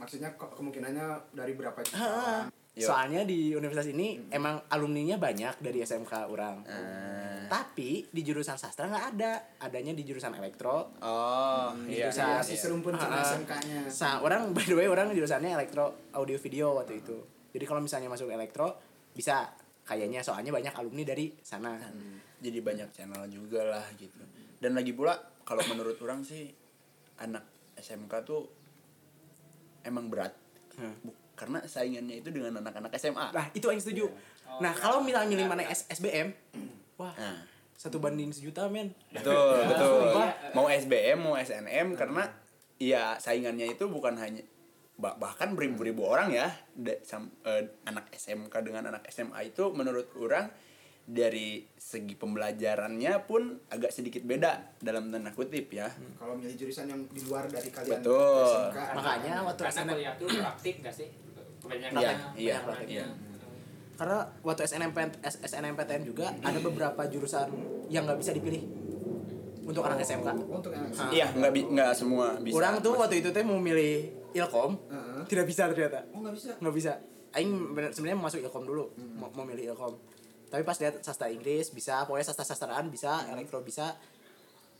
Maksudnya 0.00 0.32
kok 0.34 0.50
kemungkinannya 0.52 1.06
dari 1.30 1.52
berapa 1.52 1.76
juta? 1.78 1.96
ah, 1.96 2.42
Yo. 2.72 2.86
soalnya 2.86 3.22
di 3.22 3.50
universitas 3.50 3.90
ini 3.90 4.30
emang 4.30 4.62
alumninya 4.66 5.18
banyak 5.18 5.58
dari 5.58 5.82
SMK 5.82 6.12
orang 6.24 6.62
Ah. 6.64 7.42
tapi 7.50 8.06
di 8.06 8.22
jurusan 8.22 8.54
sastra 8.54 8.86
nggak 8.86 9.06
ada 9.10 9.32
adanya 9.58 9.90
di 9.90 10.00
jurusan 10.00 10.30
elektro 10.32 10.94
oh 10.96 11.66
Hmm, 11.68 11.84
iya 11.84 12.06
jurusan- 12.08 12.30
iya, 12.30 12.46
iya. 12.46 12.56
serumpun 12.56 12.94
sama 12.94 13.16
ah. 13.16 13.26
SMK-nya. 13.26 13.80
Sa 13.90 14.08
orang 14.20 14.54
by 14.54 14.62
the 14.62 14.72
way 14.72 14.86
orang 14.86 15.10
jurusannya 15.10 15.50
elektro 15.52 15.92
audio 16.12 16.38
video 16.38 16.72
waktu 16.72 17.00
itu 17.00 17.18
jadi 17.50 17.64
kalau 17.66 17.82
misalnya 17.82 18.06
masuk 18.06 18.30
elektro 18.30 18.78
bisa 19.10 19.50
kayaknya 19.82 20.22
soalnya 20.22 20.48
banyak 20.48 20.70
alumni 20.72 21.02
dari 21.04 21.34
sana 21.42 21.74
Hmm, 21.74 22.22
jadi 22.38 22.62
banyak 22.62 22.88
channel 22.92 23.26
juga 23.26 23.66
lah 23.66 23.84
gitu 23.94 24.22
dan 24.56 24.72
lagi 24.72 24.94
pula 24.94 25.12
kalau 25.42 25.66
menurut 25.66 25.98
orang 25.98 26.22
sih 26.22 26.46
anak 27.18 27.42
SMK 27.74 28.14
tuh 28.22 28.59
emang 29.82 30.06
berat 30.06 30.32
Hmm. 30.72 30.96
Karena 31.34 31.60
saingannya 31.62 32.20
itu 32.20 32.30
dengan 32.30 32.56
anak-anak 32.56 32.92
SMA 32.94 33.26
Nah 33.30 33.46
itu 33.50 33.64
yang 33.64 33.76
setuju. 33.78 34.08
Oh, 34.46 34.60
nah 34.60 34.70
ya. 34.70 34.80
kalau 34.80 35.00
misalnya 35.00 35.28
milih 35.28 35.44
mana 35.46 35.60
S 35.62 35.84
SBM, 35.90 36.32
wah 36.96 37.12
nah 37.12 37.36
satu 37.74 37.96
banding 37.96 38.28
sejuta 38.28 38.64
men. 38.66 38.92
betul 39.10 39.60
betul 39.62 40.00
mau 40.52 40.66
SBM 40.66 41.18
mau 41.18 41.34
SNM 41.34 41.94
karena 41.94 42.28
ya 42.76 43.16
saingannya 43.16 43.68
itu 43.68 43.84
bukan 43.86 44.16
hanya 44.16 44.40
bah- 44.94 45.16
bahkan 45.16 45.52
beribu-ribu 45.52 46.04
orang 46.06 46.28
ya 46.30 46.48
da- 46.70 47.00
sam- 47.02 47.32
eh, 47.42 47.68
anak 47.84 48.08
SMK 48.10 48.52
dengan 48.60 48.88
anak 48.88 49.04
SMA 49.06 49.40
itu 49.46 49.68
menurut 49.70 50.08
orang 50.14 50.48
dari 51.10 51.48
segi 51.74 52.14
pembelajarannya 52.14 53.12
pun 53.20 53.42
agak 53.66 53.90
sedikit 53.90 54.22
beda 54.22 54.78
dalam 54.78 55.10
tanda 55.10 55.30
kutip 55.30 55.66
ya 55.68 55.90
Kalau 56.14 56.34
milih 56.34 56.54
jurusan 56.54 56.86
yang 56.86 57.02
di 57.04 57.22
luar 57.22 57.44
dari 57.44 57.66
kalian 57.68 57.98
Betul. 57.98 58.46
SMK, 58.46 58.78
Makanya 58.94 59.34
waktu 59.42 59.62
SNM 59.66 59.88
kuliah 59.90 60.14
tuh 60.14 60.28
praktik 60.30 60.76
gak 60.80 60.94
sih? 60.94 61.08
Kebanyakan 61.58 61.90
Iya, 61.92 62.08
banyak 62.08 62.28
iya, 62.36 62.56
praktiknya. 62.62 62.94
iya. 62.94 63.06
Karena 63.92 64.18
waktu 64.40 64.62
SNMP 64.64 64.96
SNMPTN 65.20 66.02
juga 66.04 66.26
ada 66.32 66.58
beberapa 66.58 67.02
jurusan 67.04 67.48
yang 67.86 68.06
nggak 68.06 68.16
bisa 68.16 68.30
dipilih 68.30 68.62
untuk 69.62 69.82
anak 69.82 70.00
SMK. 70.00 70.24
Untuk 70.40 70.72
anak 70.72 70.88
Ah. 70.94 71.10
iya 71.10 71.26
nggak 71.28 71.52
bi- 71.52 71.68
nggak 71.68 71.92
semua 71.92 72.38
bisa 72.38 72.54
Orang 72.54 72.80
tuh 72.80 72.96
waktu 72.96 73.20
itu 73.20 73.28
teh 73.28 73.42
mau 73.42 73.58
milih 73.58 74.08
Ilkom, 74.32 74.78
Heeh. 74.86 75.20
tidak 75.26 75.44
bisa 75.44 75.66
ternyata. 75.66 76.06
Oh 76.08 76.22
nggak 76.22 76.32
bisa. 76.32 76.50
Nggak 76.56 76.74
bisa. 76.74 76.92
aing 77.30 77.52
sebenarnya 77.88 78.16
mau 78.16 78.26
masuk 78.26 78.40
ilkom 78.40 78.64
dulu 78.64 78.90
mau, 79.14 79.30
mau 79.30 79.44
milih 79.44 79.70
ilkom 79.70 79.94
tapi 80.50 80.62
pas 80.66 80.76
lihat 80.82 80.98
sastra 81.00 81.30
Inggris 81.30 81.70
bisa 81.70 82.02
pokoknya 82.04 82.26
sastra 82.26 82.44
sastraan 82.44 82.90
bisa 82.90 83.24
elektro 83.30 83.62
bisa. 83.62 83.94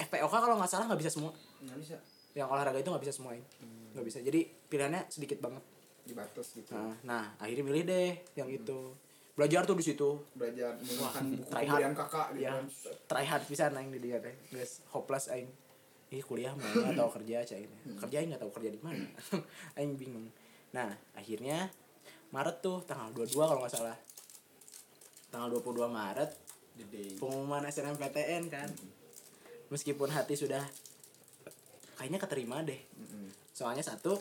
FPOK 0.00 0.32
kalau 0.32 0.56
nggak 0.56 0.70
salah 0.70 0.90
nggak 0.90 1.00
bisa 1.00 1.12
semua. 1.12 1.32
Nggak 1.62 1.78
bisa. 1.78 1.96
Yang 2.34 2.48
olahraga 2.50 2.78
itu 2.82 2.90
nggak 2.90 3.04
bisa 3.04 3.14
semua 3.14 3.32
ini 3.38 3.46
nggak 3.94 4.06
bisa. 4.06 4.18
Jadi 4.22 4.40
pilihannya 4.70 5.02
sedikit 5.10 5.38
banget. 5.42 5.62
Dibatas 6.06 6.56
gitu. 6.56 6.72
Nah, 6.74 6.96
nah 7.04 7.24
akhirnya 7.38 7.64
milih 7.66 7.82
deh 7.86 8.10
yang 8.38 8.48
itu. 8.50 8.94
Belajar 9.34 9.64
tuh 9.64 9.76
di 9.78 9.84
situ. 9.84 10.10
Belajar 10.34 10.76
menggunakan 10.80 11.22
buku 11.38 11.48
try 11.48 11.66
hard. 11.66 11.94
kakak 11.96 12.26
gitu 12.34 12.42
ya 12.44 12.50
kan. 12.56 12.64
Try 13.06 13.24
hard 13.26 13.44
bisa 13.46 13.62
aing 13.70 13.90
di 13.94 14.00
dia 14.02 14.18
teh 14.18 14.34
guys 14.50 14.84
hopeless 14.90 15.30
aing. 15.30 15.50
Ih 16.10 16.22
kuliah 16.26 16.50
mau 16.58 16.66
nggak 16.66 16.98
tahu 16.98 17.10
kerja 17.22 17.36
cah 17.46 17.58
ini. 17.58 17.76
Kerja 17.94 18.16
aing 18.20 18.30
nggak 18.34 18.42
tahu 18.42 18.52
kerja 18.58 18.70
di 18.74 18.80
mana. 18.82 19.06
Aing 19.78 19.94
bingung. 19.94 20.26
Nah 20.74 20.90
akhirnya 21.14 21.70
Maret 22.30 22.62
tuh 22.62 22.82
tanggal 22.86 23.10
22 23.14 23.42
kalau 23.42 23.60
nggak 23.62 23.74
salah 23.74 23.96
tanggal 25.30 25.48
22 25.62 25.86
Maret 25.86 26.30
the 26.76 26.84
day. 26.90 27.10
pengumuman 27.16 27.62
SNMPTN 27.66 28.42
kan. 28.50 28.68
Meskipun 29.70 30.10
hati 30.10 30.34
sudah 30.34 30.62
kayaknya 31.94 32.18
keterima 32.18 32.62
deh. 32.66 32.78
Mm-mm. 32.98 33.30
soalnya 33.50 33.84
satu 33.84 34.16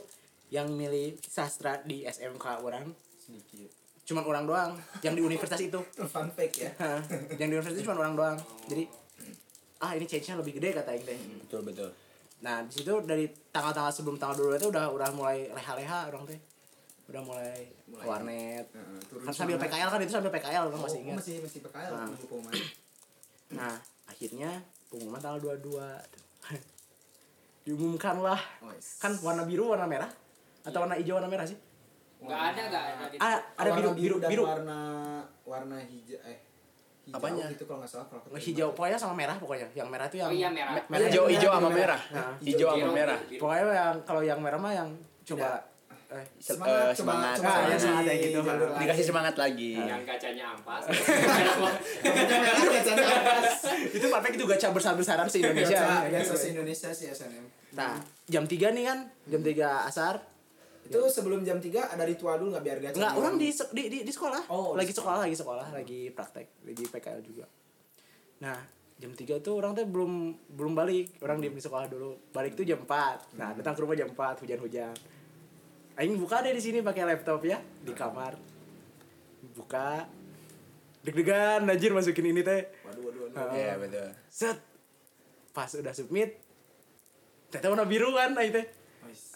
yang 0.51 0.67
milih 0.73 1.15
sastra 1.21 1.79
di 1.85 2.03
SMK 2.03 2.65
orang 2.65 2.91
sedikit. 3.21 3.71
cuman 4.09 4.25
orang 4.25 4.45
doang 4.49 4.71
yang 5.05 5.13
di 5.13 5.21
universitas 5.21 5.61
itu. 5.61 5.79
Fun 6.13 6.33
fact 6.33 6.55
ya. 6.57 6.71
Yang 7.37 7.47
di 7.49 7.55
universitas 7.57 7.85
cuma 7.85 8.01
orang 8.01 8.17
doang. 8.17 8.37
Jadi 8.65 8.83
ah 9.79 9.95
ini 9.95 10.05
change-nya 10.09 10.35
lebih 10.35 10.59
gede 10.59 10.75
kata 10.75 10.91
teh 10.99 11.19
betul 11.47 11.61
betul. 11.63 11.89
Nah 12.43 12.63
di 12.67 12.73
situ 12.75 12.91
dari 13.07 13.31
tanggal-tanggal 13.51 13.93
sebelum 13.95 14.19
tanggal 14.19 14.43
dulu 14.43 14.51
itu 14.59 14.67
udah 14.67 14.91
udah 14.91 15.09
mulai 15.15 15.47
leha-leha 15.55 16.11
orang 16.11 16.27
teh 16.27 16.39
udah 17.09 17.21
mulai 17.21 17.59
Mulai. 17.85 17.99
ke 17.99 18.07
warnet 18.07 18.65
Heeh, 18.69 18.99
turun 19.03 19.21
kan 19.21 19.33
sambil 19.33 19.55
semangat. 19.55 19.73
PKL 19.73 19.89
kan 19.89 19.99
itu 19.99 20.11
sambil 20.11 20.31
PKL 20.31 20.63
orang 20.63 20.73
Oh, 20.75 20.85
masih 20.85 20.99
ingat 21.01 21.15
masih 21.17 21.35
masih 21.41 21.59
PKL 21.61 21.91
Nah. 21.91 22.07
pengumuman 22.15 22.53
nah 23.49 23.75
akhirnya 24.05 24.51
pengumuman 24.87 25.17
tanggal 25.17 25.39
22 25.57 25.81
diumumkan 27.63 28.15
lah 28.19 28.39
oh, 28.61 28.71
yes. 28.71 28.97
kan 28.97 29.11
warna 29.19 29.43
biru 29.43 29.69
warna 29.69 29.85
merah 29.85 30.09
atau 30.61 30.79
warna 30.79 30.95
hijau 30.95 31.15
warna 31.15 31.27
merah 31.27 31.45
sih 31.45 31.57
nggak 32.19 32.35
ada 32.51 32.61
nggak 32.67 32.83
ada 32.83 33.03
gitu 33.07 33.21
ah, 33.21 33.39
ada 33.55 33.69
warna 33.69 33.77
biru 33.77 33.89
biru 33.93 34.15
dan 34.17 34.29
biru 34.29 34.43
warna 34.43 34.79
warna 35.43 35.77
hijau 35.79 36.19
eh 36.21 36.37
hijau 37.05 37.15
Apanya? 37.15 37.45
gitu 37.49 37.63
kalau 37.63 37.79
nggak 37.79 37.89
salah 37.89 38.05
kalau 38.05 38.37
hijau 38.37 38.67
pokoknya 38.71 38.97
sama 38.97 39.15
merah 39.15 39.35
pokoknya 39.35 39.67
yang 39.73 39.87
merah 39.87 40.05
itu 40.05 40.17
yang 40.17 40.29
Oh 40.29 40.35
iya, 40.35 40.49
merah. 40.49 40.73
me- 40.77 40.85
iya, 40.91 41.07
hijau 41.07 41.23
merah, 41.23 41.31
hijau 41.31 41.49
sama 41.49 41.69
merah. 41.69 41.73
merah 41.73 42.01
Nah. 42.11 42.33
hijau 42.39 42.67
sama 42.69 42.89
merah 42.91 43.17
biru. 43.23 43.39
pokoknya 43.39 43.63
yang 43.71 43.97
kalau 44.03 44.21
yang 44.21 44.39
merah 44.39 44.59
mah 44.59 44.73
yang 44.75 44.89
coba 45.23 45.47
eh 46.09 46.25
Se- 46.35 46.51
Semangat, 46.51 46.89
coba- 46.89 46.95
semangat 46.95 47.35
coba 47.37 47.49
semangat 47.77 48.03
kayak 48.03 48.19
gitu. 48.23 48.39
dikasih 48.75 49.05
semangat 49.05 49.35
lagi 49.35 49.77
yang 49.77 50.01
gacanya 50.03 50.45
ampas 50.49 50.83
itu 53.89 54.05
perfect 54.07 54.33
itu 54.33 54.45
gacha 54.47 54.67
besar-besaran 54.69 55.25
se 55.25 55.37
Indonesia 55.37 55.75
Gacha, 55.75 55.85
ya 56.01 56.09
kan? 56.09 56.09
gacha 56.11 56.35
se-Indonesia 56.35 56.89
sih 56.89 57.07
SNM 57.09 57.45
Nah, 57.71 57.93
jam 58.25 58.43
3 58.43 58.73
nih 58.73 58.83
kan, 58.83 58.99
jam 59.23 59.41
3 59.41 59.53
asar. 59.85 60.17
itu 60.81 60.97
sebelum 61.05 61.45
jam 61.45 61.61
3 61.61 61.69
ada 61.87 62.01
ritual 62.01 62.35
dulu 62.35 62.49
nggak 62.49 62.65
biar 62.65 62.77
gacha 62.81 62.97
Enggak, 62.97 63.13
dulu? 63.13 63.21
orang 63.21 63.35
di, 63.37 63.47
di 63.53 63.83
di 63.85 63.97
di 64.01 64.09
sekolah. 64.09 64.41
Oh, 64.49 64.73
lagi 64.73 64.89
sekolah, 64.89 65.21
lagi 65.21 65.37
sekolah, 65.37 65.69
lagi 65.69 66.09
praktek, 66.09 66.65
lagi 66.65 66.83
PKL 66.83 67.21
juga. 67.21 67.45
Nah, 68.41 68.57
jam 68.97 69.13
3 69.13 69.21
tuh 69.37 69.53
orang 69.53 69.71
tuh 69.71 69.85
belum 69.85 70.11
belum 70.49 70.73
balik. 70.73 71.21
Orang 71.21 71.37
diem 71.37 71.53
di 71.53 71.61
sekolah 71.61 71.85
dulu. 71.85 72.17
Balik 72.31 72.57
tuh 72.57 72.65
jam 72.65 72.81
4. 72.81 73.37
Nah, 73.37 73.53
datang 73.53 73.71
ke 73.71 73.85
rumah 73.85 73.93
jam 73.93 74.09
4, 74.09 74.17
hujan-hujan. 74.41 74.97
Aing 75.99 76.15
buka 76.15 76.39
deh 76.39 76.55
di 76.55 76.63
sini 76.63 76.79
pakai 76.79 77.03
laptop 77.03 77.43
ya, 77.43 77.59
di 77.59 77.91
kamar. 77.91 78.39
Buka. 79.51 80.07
Deg-degan 81.03 81.67
anjir 81.67 81.91
masukin 81.91 82.31
ini 82.31 82.39
teh. 82.39 82.71
waduh 82.87 83.03
waduh 83.03 83.21
waduh. 83.27 83.55
Iya 83.55 83.75
betul 83.79 84.07
Set. 84.31 84.57
Pas 85.51 85.67
udah 85.75 85.91
submit. 85.91 86.39
Ternyata 87.51 87.67
warna 87.71 87.85
biru 87.87 88.15
kan 88.15 88.31
aing 88.35 88.51
teh. 88.55 88.65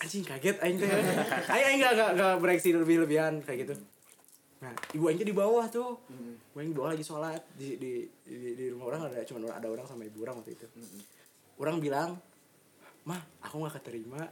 Anjing 0.04 0.24
kaget 0.28 0.58
aing 0.60 0.78
teh 0.80 0.88
aing 1.54 1.66
aing 1.66 1.80
gak, 1.80 1.94
gak, 1.96 2.12
gak 2.20 2.36
bereaksi 2.44 2.76
lebih 2.76 3.08
lebihan 3.08 3.40
kayak 3.42 3.68
gitu 3.68 3.76
nah 4.64 4.72
ibu 4.96 5.12
aing 5.12 5.20
teh 5.20 5.28
di 5.28 5.36
bawah 5.36 5.68
tuh 5.68 6.00
ibu 6.52 6.58
aing 6.60 6.72
di 6.72 6.78
bawah 6.78 6.92
lagi 6.96 7.04
sholat 7.04 7.42
di 7.56 7.76
di 7.80 7.92
di, 8.24 8.56
di 8.56 8.66
rumah 8.72 8.96
orang 8.96 9.12
ada 9.12 9.24
cuma 9.28 9.52
ada 9.52 9.68
orang 9.68 9.84
sama 9.88 10.08
ibu 10.08 10.24
orang 10.24 10.40
waktu 10.40 10.56
itu 10.56 10.68
orang 11.60 11.80
bilang 11.84 12.10
mah 13.04 13.20
aku 13.44 13.64
gak 13.68 13.80
keterima 13.84 14.24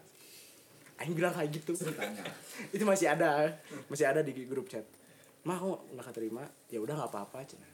aing 1.02 1.18
bilang 1.18 1.34
kayak 1.34 1.50
gitu. 1.50 1.74
Itu 2.76 2.84
masih 2.86 3.10
ada 3.12 3.50
masih 3.90 4.06
ada 4.06 4.22
di 4.22 4.32
grup 4.46 4.70
chat. 4.70 4.86
Mah 5.42 5.58
aku 5.58 5.74
gak 5.98 6.14
keterima? 6.14 6.46
Ya 6.70 6.78
udah 6.78 6.94
nggak 6.94 7.12
apa-apa 7.12 7.42
cina. 7.50 7.66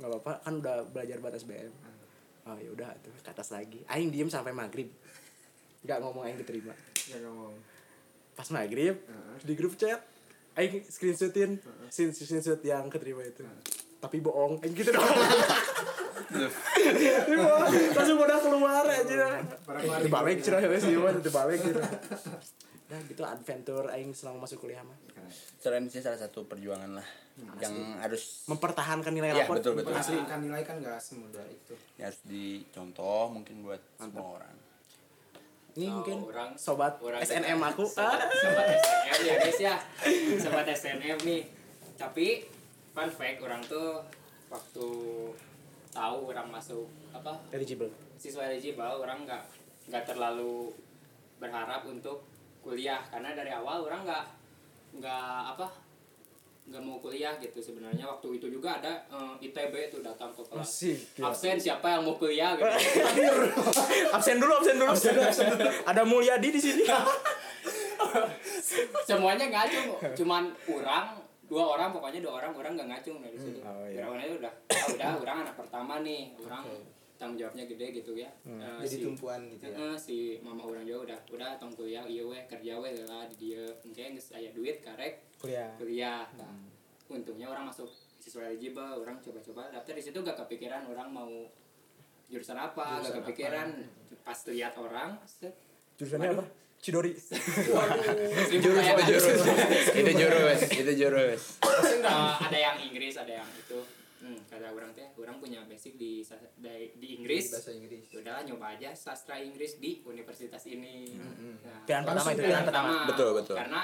Nggak 0.00 0.08
apa-apa 0.16 0.32
kan 0.40 0.54
udah 0.58 0.76
belajar 0.88 1.16
buat 1.20 1.36
SBM 1.36 1.72
oh 2.48 2.56
ya 2.56 2.70
udah 2.72 2.88
tuh 3.04 3.12
ke 3.20 3.30
atas 3.30 3.52
lagi. 3.52 3.84
Aing 3.86 4.08
diem 4.08 4.32
sampai 4.32 4.50
maghrib. 4.50 4.88
Nggak 5.84 5.98
ngomong 6.00 6.24
aing 6.24 6.40
diterima 6.40 6.72
ya 7.08 7.20
ngomong. 7.20 7.54
Pas 8.32 8.48
maghrib 8.52 8.96
Heeh. 8.96 9.36
di 9.44 9.52
grup 9.52 9.76
chat 9.76 10.00
aing 10.56 10.82
screenshotin 10.88 11.60
screen- 11.92 12.16
screenshot 12.16 12.60
yang 12.64 12.88
keterima 12.88 13.20
itu. 13.24 13.44
Tapi 14.00 14.16
bohong 14.24 14.64
aing 14.64 14.72
gitu 14.72 14.90
doang. 14.96 15.04
bohong. 15.04 16.08
langsung 17.92 18.18
udah 18.18 18.38
keluar 18.38 18.84
aja. 18.84 19.26
Itu 19.98 20.08
balik 20.08 20.34
di 20.38 20.42
cerah 20.42 20.60
ya 20.60 20.68
sih 20.76 20.92
itu 20.92 21.30
balik 21.30 21.60
gitu 21.60 21.80
nah 22.90 22.98
gitu 23.06 23.22
adventure 23.22 23.86
aing 23.86 24.10
selama 24.10 24.42
masuk 24.42 24.66
kuliah 24.66 24.82
mah. 24.82 24.98
Selain 25.62 25.86
itu 25.86 26.02
salah 26.02 26.18
satu 26.18 26.42
perjuangan 26.42 26.98
lah 26.98 27.06
yang 27.62 27.70
harus 28.02 28.42
mempertahankan 28.44 29.14
nilai 29.14 29.30
Iya, 29.30 29.46
rapor 29.46 29.62
betul, 29.62 29.78
betul. 29.78 29.94
asli 29.94 30.18
kan 30.26 30.42
nilai 30.42 30.66
kan 30.66 30.82
nggak 30.82 30.98
semudah 30.98 31.46
itu. 31.46 31.78
Yang 31.94 32.06
harus 32.10 32.20
dicontoh 32.26 33.30
mungkin 33.30 33.62
buat 33.62 33.78
semua 33.94 34.42
orang. 34.42 34.54
Ini 35.70 35.86
Oh, 35.86 36.02
mungkin 36.02 36.18
orang- 36.26 36.58
sobat 36.58 36.98
orang 36.98 37.22
SNM 37.22 37.62
aku. 37.62 37.86
sobat, 37.86 38.10
ah. 38.10 38.26
sobat 38.26 38.66
SNM 38.74 39.18
ya 39.22 39.34
guys 39.38 39.60
ya. 39.62 39.74
Sobat 40.42 40.66
SNM 40.66 41.18
nih. 41.22 41.42
Tapi 41.94 42.26
fun 42.90 43.06
fact 43.08 43.38
orang 43.38 43.62
tuh 43.62 44.02
waktu 44.50 44.86
tahu 45.90 46.30
orang 46.30 46.48
masuk 46.50 46.86
apa? 47.10 47.34
Eligible. 47.50 47.90
Siswa 48.16 48.46
eligible 48.46 48.86
orang 48.86 49.26
nggak 49.26 49.42
nggak 49.90 50.04
terlalu 50.06 50.70
berharap 51.42 51.82
untuk 51.86 52.22
kuliah. 52.62 53.02
Karena 53.10 53.34
dari 53.34 53.50
awal 53.50 53.86
orang 53.86 54.06
nggak 54.06 54.24
nggak 55.02 55.40
apa? 55.56 55.66
Nggak 56.70 56.82
mau 56.86 57.02
kuliah 57.02 57.34
gitu 57.42 57.58
sebenarnya. 57.58 58.06
Waktu 58.06 58.38
itu 58.38 58.46
juga 58.46 58.78
ada 58.78 59.02
eh, 59.10 59.50
ITB 59.50 59.74
tuh 59.90 60.06
datang 60.06 60.30
ke 60.30 60.42
kelas. 60.46 60.62
Asik, 60.62 60.98
gila. 61.18 61.34
absen 61.34 61.58
siapa 61.58 61.98
yang 61.98 62.06
mau 62.06 62.14
kuliah 62.14 62.54
gitu. 62.54 62.66
Absen 64.14 64.38
dulu 64.38 64.52
absen 64.62 64.78
dulu. 64.78 64.94
Ada 65.86 66.02
Mulyadi 66.06 66.48
di 66.54 66.60
sini. 66.62 66.84
Semuanya 69.08 69.50
ngacung 69.50 69.98
cuman 70.14 70.54
orang 70.70 71.18
dua 71.50 71.64
orang 71.74 71.90
pokoknya 71.90 72.22
dua 72.22 72.38
orang 72.38 72.52
orang 72.54 72.72
nggak 72.78 72.88
ngacung 72.94 73.18
dari 73.18 73.34
situ. 73.34 73.58
Oh, 73.66 73.82
iya. 73.82 74.06
Orang 74.06 74.22
itu 74.22 74.38
udah 74.38 74.52
ah, 74.70 74.86
udah 74.94 75.08
orang 75.26 75.36
anak 75.42 75.54
pertama 75.58 75.94
nih 76.06 76.30
orang 76.38 76.62
tanggung 77.18 77.36
jawabnya 77.36 77.64
gede 77.66 77.86
gitu 78.00 78.12
ya. 78.14 78.30
Eh, 78.46 78.80
jadi 78.86 78.96
si- 78.96 79.02
tumpuan 79.02 79.40
gitu 79.50 79.66
ya. 79.66 79.74
Heeh, 79.76 79.94
si 79.98 80.16
mama 80.40 80.62
orang 80.62 80.86
juga 80.86 81.10
udah 81.10 81.18
udah 81.34 81.50
tong 81.58 81.74
kuliah 81.74 82.06
iya 82.06 82.22
weh 82.22 82.46
kerja 82.46 82.78
weh 82.78 82.94
lah 83.04 83.26
di 83.28 83.50
dia 83.50 83.66
mungkin 83.82 84.14
geus 84.14 84.30
aya 84.30 84.54
duit 84.54 84.78
karek. 84.80 85.26
Kuliah. 85.42 85.74
Kuliah. 85.76 86.24
Nah, 86.38 86.54
untungnya 87.10 87.50
orang 87.50 87.66
masuk 87.66 87.90
siswa 88.22 88.46
eligible 88.46 88.86
orang 89.02 89.18
coba-coba. 89.18 89.74
Daftar 89.74 89.98
di 89.98 90.02
situ 90.06 90.18
gak 90.22 90.38
kepikiran 90.46 90.86
orang 90.86 91.10
mau 91.10 91.28
jurusan 92.30 92.54
apa 92.54 93.02
Jurusan 93.02 93.10
gak 93.10 93.16
kepikiran 93.26 93.68
pas 94.22 94.38
lihat 94.46 94.72
orang 94.78 95.18
set. 95.26 95.58
Jurusannya 95.98 96.30
apa 96.38 96.44
Cidori. 96.80 97.12
Jurus 97.12 98.84
itu 98.88 99.02
jurus. 99.04 99.24
Itu 99.92 100.10
jurus 100.16 100.60
itu 100.72 100.92
jurus. 100.96 101.42
Eh, 101.60 102.34
ada 102.40 102.58
yang 102.58 102.76
Inggris 102.80 103.14
ada 103.20 103.44
yang 103.44 103.48
itu. 103.52 103.78
Hmm, 104.20 104.36
kata 104.48 104.68
orang 104.72 104.92
teh 104.92 105.08
orang 105.16 105.36
punya 105.40 105.60
basic 105.64 105.96
di 105.96 106.24
di, 106.56 106.72
di 106.96 107.08
Inggris. 107.20 107.52
Bahasa 107.52 107.72
Inggris. 107.72 108.04
Udah 108.16 108.40
nyoba 108.44 108.76
aja 108.76 108.96
sastra 108.96 109.36
Inggris 109.36 109.76
di 109.76 110.00
universitas 110.04 110.64
ini. 110.68 111.12
Nah, 111.60 111.84
pilihan 111.84 112.04
pertama 112.04 112.28
itu 112.32 112.40
pilihan 112.44 112.64
pertama. 112.64 112.92
Betul, 113.08 113.30
betul. 113.36 113.56
karena 113.60 113.82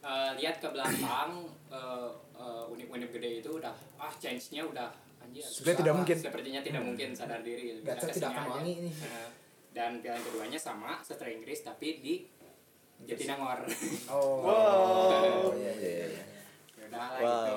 eh, 0.00 0.30
lihat 0.40 0.56
ke 0.60 0.68
belakang 0.68 1.30
eh, 1.68 2.10
eh, 2.40 2.64
unip-unip 2.72 3.08
gede 3.12 3.44
itu 3.44 3.50
udah 3.52 3.72
ah 3.96 4.12
change-nya 4.16 4.64
udah 4.64 4.88
anjir 5.20 5.44
Sebenarnya 5.44 5.80
tidak 5.80 5.94
mungkin. 5.96 6.16
sepertinya 6.16 6.60
tidak 6.64 6.82
mungkin 6.84 7.08
sadar 7.12 7.40
diri. 7.40 7.84
Kita 7.84 8.08
tidak 8.08 8.30
akan 8.32 8.44
wangi 8.48 8.72
nih. 8.88 8.92
Eh, 8.96 9.28
dan 9.74 9.98
pilihan 9.98 10.22
keduanya 10.22 10.56
sama 10.56 11.02
sastra 11.02 11.26
Inggris 11.26 11.60
tapi 11.60 11.98
di 11.98 12.14
Jatinangor 13.02 13.66
oh 14.06 14.46
oh 14.46 15.50
iya 15.52 15.72
iya 15.74 15.90
iya 16.08 16.24
Ya 16.78 16.84
udah 16.86 16.96
lah 16.96 17.08
Wow. 17.14 17.26
gitu 17.26 17.56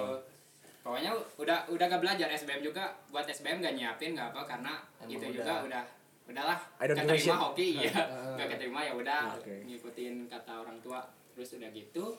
pokoknya 0.81 1.11
udah 1.37 1.59
udah 1.67 1.85
gak 1.85 2.01
belajar 2.01 2.27
SBM 2.27 2.63
juga 2.63 2.83
buat 3.07 3.23
SBM 3.23 3.59
gak 3.59 3.75
nyiapin 3.75 4.11
gak 4.11 4.31
apa 4.31 4.41
karena 4.47 4.73
Emang 4.97 5.11
itu 5.11 5.19
udah. 5.21 5.33
juga 5.33 5.53
udah 5.61 5.83
udahlah 6.25 6.59
keterima 6.97 7.35
iya 7.77 7.91
Heeh. 7.93 8.33
gak 8.35 8.47
keterima 8.49 8.79
ya 8.81 8.93
udah 8.93 9.21
Oke. 9.35 9.55
ngikutin 9.63 10.15
kata 10.25 10.53
orang 10.57 10.77
tua 10.79 10.99
terus 11.31 11.53
udah 11.53 11.69
gitu 11.69 12.17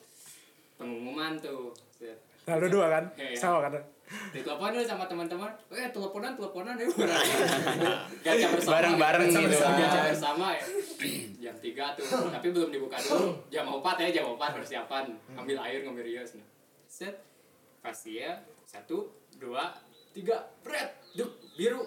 pengumuman 0.77 1.35
tuh. 1.37 1.75
Nah, 2.49 2.57
lu 2.57 2.67
dua 2.73 2.87
kan? 2.89 3.05
Iya. 3.21 3.37
Sama 3.37 3.61
kan? 3.61 3.77
ditelepon 4.09 4.73
dulu 4.73 4.85
sama 4.85 5.05
teman-teman. 5.05 5.51
Eh 5.69 5.89
teleponan 5.93 6.33
teleponan 6.33 6.75
ya 6.81 6.89
gacha 8.25 8.47
bersama 8.57 8.73
Bareng-bareng 8.81 9.29
Gacha 9.29 9.41
gitu. 9.45 9.53
Bersama, 9.53 9.77
kan. 9.77 9.81
gacha 9.85 10.01
bersama 10.09 10.47
ya. 10.57 10.65
Jam 11.45 11.57
3 11.61 11.97
tuh 11.97 12.07
tapi 12.33 12.47
belum 12.49 12.71
dibuka 12.73 12.97
dulu. 12.97 13.37
Jam 13.53 13.69
4 13.69 13.85
ya 14.05 14.09
jam 14.21 14.25
4 14.33 14.57
persiapan. 14.57 15.05
Ambil 15.37 15.57
air 15.61 15.85
ngambil 15.85 16.05
rios 16.09 16.41
nah. 16.41 16.47
set. 16.89 17.21
Pasti 17.85 18.21
ya 18.21 18.41
satu 18.65 19.13
dua 19.39 19.71
tiga 20.17 20.49
bread 20.65 20.89
duk 21.13 21.31
biru. 21.57 21.85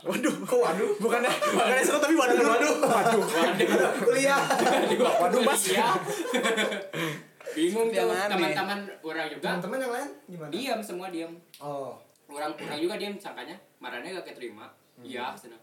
Waduh, 0.00 0.32
kok 0.48 0.56
waduh? 0.56 0.88
Bukannya 0.98 1.30
bukannya 1.30 1.84
seru 1.84 2.00
tapi 2.00 2.16
waduh 2.16 2.36
waduh. 2.36 2.74
Waduh. 2.80 3.22
kuliah. 4.08 4.40
Waduh. 4.96 5.40
Mas. 5.44 5.62
Ya 5.72 5.92
bingung 7.60 7.88
tuh 7.92 8.08
teman-teman 8.32 8.78
orang 9.04 9.26
juga. 9.28 9.42
Teman-teman 9.44 9.78
yang 9.78 9.92
lain 9.92 10.08
gimana? 10.26 10.50
Diam 10.50 10.80
semua 10.80 11.06
diam. 11.12 11.32
Oh. 11.60 11.92
Orang 12.30 12.56
orang 12.56 12.80
juga 12.80 12.94
diam 12.96 13.14
sangkanya. 13.20 13.56
Marahnya 13.76 14.16
gak 14.20 14.32
keterima. 14.32 14.66
Iya 15.00 15.32
senang 15.36 15.60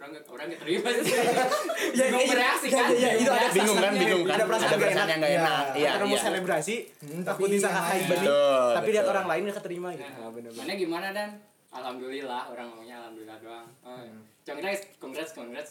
orang 0.00 0.16
gak 0.16 0.24
orang 0.32 0.46
gak 0.48 0.60
terima 0.64 0.88
sih. 0.96 1.12
Ya, 1.12 2.04
bingung 2.08 2.24
ya, 2.24 2.32
bereaksi 2.32 2.66
ya, 2.66 2.72
kan? 2.72 2.88
Ya, 2.88 2.96
ya, 2.96 3.10
itu 3.20 3.30
ada 3.30 3.48
bingung 3.52 3.76
kan? 3.76 3.92
bingung 3.92 4.24
kan? 4.24 4.32
Ada 4.32 4.44
perasaan 4.48 4.72
nggak 4.72 4.88
yang 4.88 5.20
nggak 5.20 5.32
enak. 5.36 5.44
enak. 5.44 5.64
Iya 5.76 5.88
Karena 5.92 6.04
mau 6.08 6.16
iya. 6.16 6.24
selebrasi, 6.24 6.74
Hmm, 7.04 7.20
takut 7.20 7.44
tapi 7.44 7.52
disangka 7.52 7.76
yang 7.76 7.84
hype 7.84 8.00
lain. 8.00 8.08
benih. 8.08 8.28
Tapi 8.72 8.88
lihat 8.88 9.04
betul. 9.04 9.12
orang 9.12 9.26
lain 9.28 9.40
gak 9.44 9.56
keterima 9.60 9.88
gitu. 9.92 10.02
Nah, 10.08 10.28
Nah, 10.32 10.52
mana 10.56 10.72
gimana 10.72 11.06
dan? 11.12 11.30
Alhamdulillah 11.70 12.42
orang 12.50 12.66
ngomongnya 12.72 12.96
alhamdulillah 12.98 13.38
doang. 13.44 13.66
Oh, 13.86 14.00
congrats 14.42 14.82
congrats 14.98 15.30
congrats. 15.36 15.70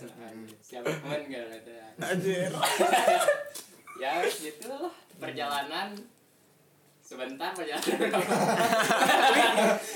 Siapa 0.63 0.87
pun 1.01 1.21
gitu 1.27 1.73
Anjir. 1.99 2.53
ya 3.99 4.23
gitu 4.25 4.67
lah. 4.71 4.93
Perjalanan. 5.19 5.93
Sebentar 7.03 7.51
perjalanan. 7.51 8.09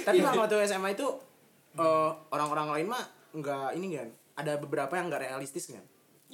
Tapi 0.05 0.17
waktu 0.19 0.55
SMA 0.67 0.97
itu 0.97 1.07
eh, 1.79 2.11
orang-orang 2.33 2.67
lain 2.79 2.87
mah 2.91 3.03
nggak 3.33 3.79
ini 3.79 3.97
kan. 3.97 4.09
Ada 4.33 4.59
beberapa 4.59 4.93
yang 4.97 5.07
nggak 5.09 5.23
realistis 5.29 5.71
kan. 5.71 5.83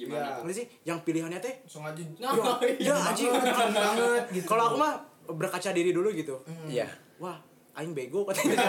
gimana 0.00 0.40
Ngerti 0.40 0.64
sih? 0.64 0.66
Yang 0.88 0.98
pilihannya 1.04 1.38
teh 1.44 1.60
langsung 1.60 1.84
aja. 1.84 2.00
Nah, 2.24 2.32
ya 2.80 2.96
anjing 2.96 3.28
banget, 3.28 3.68
banget 3.76 4.24
gitu. 4.32 4.46
Kalau 4.48 4.72
aku 4.72 4.76
mah 4.80 4.96
berkaca 5.28 5.70
diri 5.76 5.92
dulu 5.92 6.08
gitu. 6.16 6.40
iya. 6.72 6.88
Wah, 7.20 7.36
aing 7.80 7.96
bego 7.96 8.28
katanya. 8.28 8.60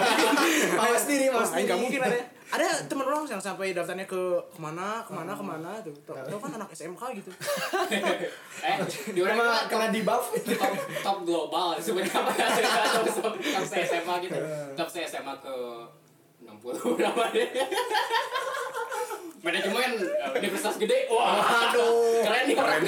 Mawas 0.74 1.04
diri, 1.10 1.28
mawas 1.28 1.52
Wah, 1.52 1.60
aing 1.60 1.64
diri. 1.64 1.68
nggak 1.68 1.80
mungkin 1.84 2.00
ada. 2.02 2.18
Ada 2.52 2.84
teman 2.84 3.08
orang 3.08 3.24
yang 3.24 3.40
sampai 3.40 3.72
daftarnya 3.72 4.04
ke 4.04 4.20
ke 4.52 4.60
mana, 4.60 5.00
ke 5.00 5.12
mana, 5.16 5.32
ke 5.32 5.44
mana 5.44 5.70
tuh. 5.80 5.96
Tahu 6.04 6.36
kan 6.36 6.52
anak 6.52 6.68
SMK 6.72 7.02
gitu. 7.16 7.30
eh 8.68 8.76
di 9.12 9.20
orang 9.24 9.36
kena 9.36 9.48
mah 9.48 9.60
kena 9.66 9.86
di 9.88 10.00
buff 10.04 10.36
top 10.36 10.74
top 11.02 11.18
global 11.24 11.74
sebenarnya 11.80 12.14
apa 12.14 12.32
top 12.94 13.06
top 13.10 13.34
top 13.40 13.64
se 13.66 13.76
SMA 13.88 14.14
gitu 14.28 14.38
top 14.76 14.88
se 14.88 15.00
SMA 15.08 15.34
ke 15.40 15.54
60 16.44 16.96
berapa 16.98 17.24
deh? 17.32 17.48
Manajemen 19.42 19.90
eh, 20.06 20.30
universitas 20.38 20.78
gede. 20.78 21.10
Wah 21.10 21.70
aduh 21.70 22.22
keren 22.22 22.42
nih 22.46 22.54
keren. 22.54 22.82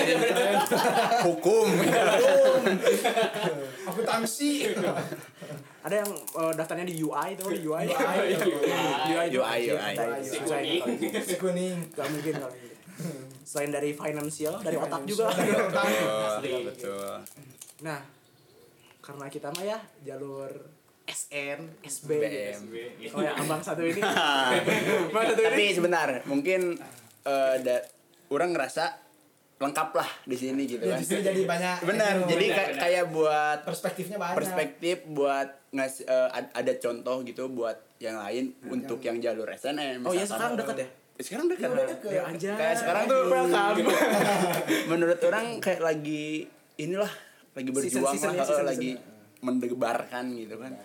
hukum. 1.26 1.66
Akuntansi. 3.90 4.70
Ada 5.84 5.94
yang 6.00 6.10
eh, 6.14 6.52
daftarnya 6.54 6.86
di 6.86 6.94
UI 7.02 7.34
tuh, 7.40 7.50
di 7.50 7.66
UI. 7.66 7.90
UI. 7.90 8.18
UI, 9.10 9.26
UI, 9.34 9.60
UI. 9.66 9.94
si 10.22 10.38
kuning. 10.40 10.82
itu. 11.02 11.20
si 11.20 11.34
kuning. 11.36 11.76
Gak 11.90 12.06
mungkin, 12.08 12.34
mungkin. 12.38 12.70
Selain 13.44 13.70
dari 13.74 13.90
financial, 13.92 14.54
dari 14.62 14.78
otak 14.78 15.02
juga. 15.04 15.28
betul 15.34 16.70
betul. 16.70 17.18
Nah, 17.82 18.00
karena 19.04 19.26
kita 19.28 19.50
mah 19.52 19.64
ya 19.66 19.78
jalur 20.06 20.73
SN, 21.04 21.60
SB, 21.80 22.08
BM. 22.16 22.60
gitu. 22.98 23.12
Oh 23.12 23.20
ya, 23.20 23.32
abang 23.34 23.60
satu 23.60 23.82
ini. 23.82 24.00
Abang 25.10 25.24
satu 25.26 25.40
tapi 25.42 25.62
ini. 25.62 25.74
sebentar 25.74 26.08
mungkin 26.24 26.80
eh, 27.22 27.54
da- 27.58 27.84
orang 28.28 28.50
ngerasa 28.50 29.04
lengkap 29.54 29.90
lah 29.94 30.08
di 30.24 30.34
sini 30.34 30.66
gitu 30.66 30.82
ya 30.82 30.92
kan 30.92 31.00
justru 31.00 31.22
jadi 31.22 31.40
banyak 31.42 31.76
benar 31.84 32.12
jadi 32.26 32.36
benar, 32.42 32.50
kayak 32.50 32.68
benar. 32.68 32.82
kayak 32.82 33.04
buat 33.08 33.58
perspektifnya 33.62 34.16
banyak 34.18 34.36
perspektif 34.36 34.96
buat 35.06 35.48
ngasih 35.70 36.04
eh, 36.04 36.28
ad- 36.32 36.52
ada 36.52 36.72
contoh 36.74 37.16
gitu 37.22 37.42
buat 37.48 37.78
yang 37.96 38.18
lain 38.18 38.44
untuk 38.66 38.98
yang 39.00 39.16
jalur 39.18 39.46
SNM 39.46 40.02
Oh 40.02 40.10
misalkan. 40.10 40.26
sekarang 40.26 40.52
deket 40.58 40.76
ya? 40.76 40.88
sekarang 41.16 41.46
deket. 41.46 41.68
Ya 42.02 42.22
anjay. 42.26 42.50
kayak 42.50 42.76
sekarang 42.76 43.02
tuh 43.06 43.20
welcome. 43.24 43.76
menurut 44.90 45.20
orang 45.22 45.46
kayak 45.60 45.80
lagi 45.80 46.48
inilah 46.74 47.12
lagi 47.52 47.70
berjuang 47.70 48.10
Season-season 48.10 48.26
lah 48.26 48.34
ya, 48.34 48.42
season-season. 48.42 48.66
lagi 48.66 48.90
mendebarkan 49.38 50.24
gitu 50.34 50.56
kan 50.56 50.72
ma- 50.72 50.82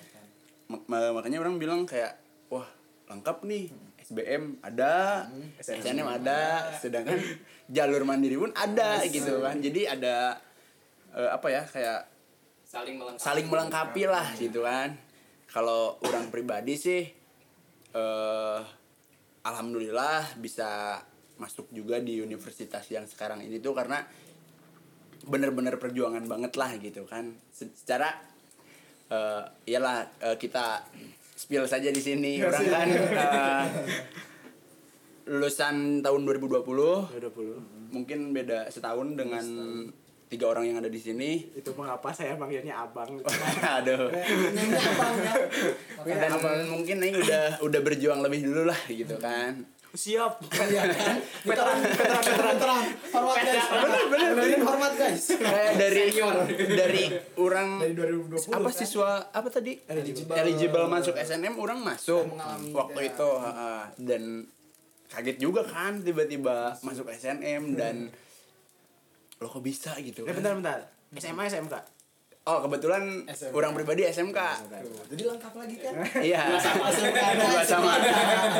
makanya 0.69 1.41
orang 1.41 1.57
bilang 1.57 1.81
kayak 1.89 2.13
wah 2.53 2.65
lengkap 3.09 3.41
nih 3.49 3.73
SBM 4.05 4.61
ada 4.61 5.25
SNM 5.61 6.05
ada. 6.05 6.69
sedangkan 6.77 7.17
jalur 7.69 8.05
mandiri 8.05 8.37
pun 8.37 8.53
ada 8.53 9.01
gitu 9.05 9.41
kan. 9.41 9.57
Jadi 9.61 9.85
ada 9.85 10.37
eh, 11.13 11.29
apa 11.29 11.47
ya 11.49 11.61
kayak 11.65 11.99
saling 12.65 12.97
melengkapi. 12.97 13.21
saling 13.21 13.47
melengkapi 13.49 14.03
lah 14.05 14.27
gitu 14.37 14.65
kan. 14.65 14.97
Kalau 15.49 15.97
orang 16.05 16.29
pribadi 16.29 16.77
sih 16.77 17.01
eh 17.89 18.59
alhamdulillah 19.45 20.37
bisa 20.37 21.01
masuk 21.41 21.73
juga 21.73 21.97
di 21.97 22.21
universitas 22.21 22.85
yang 22.93 23.09
sekarang 23.09 23.41
ini 23.41 23.57
tuh 23.57 23.73
karena 23.73 24.05
bener-bener 25.25 25.81
perjuangan 25.81 26.25
banget 26.29 26.53
lah 26.57 26.77
gitu 26.77 27.05
kan. 27.09 27.33
Se- 27.49 27.73
secara 27.73 28.13
eh 29.09 29.43
iyalah 29.73 30.05
eh, 30.21 30.37
kita 30.37 30.85
spill 31.33 31.65
saja 31.65 31.89
di 31.89 32.01
sini 32.01 32.41
orang 32.45 32.65
kan. 32.69 32.87
Eh, 32.89 33.65
lulusan 35.29 36.01
tahun 36.01 36.21
2020 36.25 36.65
20. 36.65 37.93
mungkin 37.93 38.33
beda 38.33 38.69
setahun 38.69 39.13
dengan 39.13 39.45
tiga 40.29 40.45
orang 40.49 40.69
yang 40.69 40.77
ada 40.77 40.89
di 40.89 41.01
sini. 41.01 41.49
Itu 41.57 41.73
mengapa 41.73 42.13
saya 42.13 42.37
manggilnya 42.37 42.85
abang. 42.85 43.17
aduh. 43.81 44.13
Abang 44.13 45.15
ya. 46.05 46.29
Dan 46.29 46.69
mungkin 46.69 46.97
ini 47.01 47.17
udah 47.17 47.61
udah 47.65 47.79
berjuang 47.81 48.21
lebih 48.21 48.45
dulu 48.45 48.69
lah 48.69 48.81
gitu 48.89 49.17
kan 49.17 49.78
Siap. 49.89 50.33
Iya 50.69 50.83
kan? 50.85 51.17
veteran 51.41 51.77
veteran 51.81 52.21
veteran 52.21 52.53
veteran 52.53 52.83
hormat 53.09 53.37
guys 53.39 53.65
bener 53.65 54.03
bener 54.05 54.29
bener 54.37 54.59
hormat 54.61 54.93
guys 54.93 55.23
kayak 55.33 55.71
dari 55.75 56.01
dari 56.69 57.03
orang 57.35 57.69
dari 57.81 57.93
2020 57.97 58.53
apa 58.53 58.69
kan? 58.69 58.75
siswa 58.75 59.09
apa 59.33 59.47
tadi 59.49 59.73
Eligible. 59.83 60.35
eligible 60.35 60.85
masuk 60.85 61.15
SNM 61.17 61.55
orang 61.57 61.79
masuk 61.81 62.25
waktu 62.69 62.99
ya. 63.01 63.09
itu 63.09 63.29
heeh. 63.39 63.81
dan 64.05 64.23
kaget 65.09 65.37
juga 65.41 65.65
kan 65.65 65.97
tiba-tiba 65.99 66.77
masuk 66.79 67.09
SNM 67.09 67.73
dan 67.73 68.13
lo 69.39 69.47
kok 69.47 69.63
bisa 69.63 69.97
gitu 69.97 70.21
Eh 70.21 70.29
kan 70.29 70.37
bentar 70.37 70.53
bentar. 70.53 70.79
SMA 71.15 71.49
SMK. 71.49 71.73
Oh 72.49 72.57
kebetulan 72.65 73.03
SMK. 73.29 73.53
orang 73.53 73.71
pribadi 73.71 74.01
SMK 74.03 74.39
Tuh, 74.65 75.05
jadi 75.13 75.23
lengkap 75.29 75.53
lagi 75.53 75.75
kan 75.77 75.93
iya 76.25 76.41
Dua 76.49 77.61
sama 77.61 77.93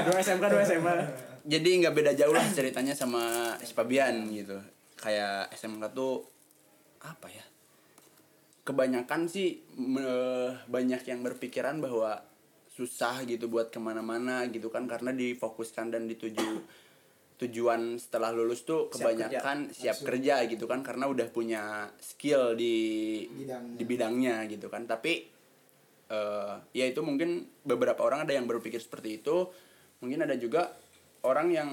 Dua 0.06 0.18
SMK, 0.22 0.44
dua 0.46 0.64
SMA. 0.64 0.94
jadi 1.44 1.70
nggak 1.82 1.94
beda 1.98 2.12
jauh 2.14 2.30
lah 2.30 2.46
ceritanya 2.54 2.94
sama 2.94 3.56
si 3.60 3.74
Fabian 3.74 4.30
gitu 4.30 4.62
kayak 5.02 5.50
SMK 5.52 5.90
tuh 5.92 6.22
apa 7.02 7.28
ya 7.28 7.42
kebanyakan 8.62 9.26
sih 9.26 9.66
me- 9.74 10.54
banyak 10.70 11.02
yang 11.04 11.26
berpikiran 11.26 11.82
bahwa 11.82 12.22
susah 12.70 13.26
gitu 13.26 13.50
buat 13.50 13.74
ke 13.74 13.80
mana-mana 13.82 14.46
gitu 14.48 14.70
kan 14.70 14.86
karena 14.86 15.10
difokuskan 15.12 15.90
dan 15.90 16.06
dituju 16.06 16.62
tujuan 17.40 17.96
setelah 17.96 18.36
lulus 18.36 18.68
tuh 18.68 18.92
Siap 18.92 19.00
kebanyakan 19.16 19.72
siap 19.72 20.04
kerja, 20.04 20.44
gitu 20.44 20.68
kan 20.68 20.84
karena 20.84 21.08
udah 21.08 21.28
punya 21.32 21.88
skill 22.04 22.52
di 22.60 22.76
Bidangnya. 23.32 23.76
di 23.80 23.84
bidangnya 23.88 24.36
gitu 24.52 24.68
kan. 24.68 24.84
Tapi 24.84 25.14
eh 26.10 26.56
ya 26.76 26.86
itu 26.90 27.00
mungkin 27.00 27.48
beberapa 27.64 28.04
orang 28.04 28.28
ada 28.28 28.36
yang 28.36 28.44
berpikir 28.44 28.84
seperti 28.84 29.24
itu. 29.24 29.48
Mungkin 30.04 30.28
ada 30.28 30.36
juga 30.36 30.68
orang 31.24 31.48
yang 31.52 31.70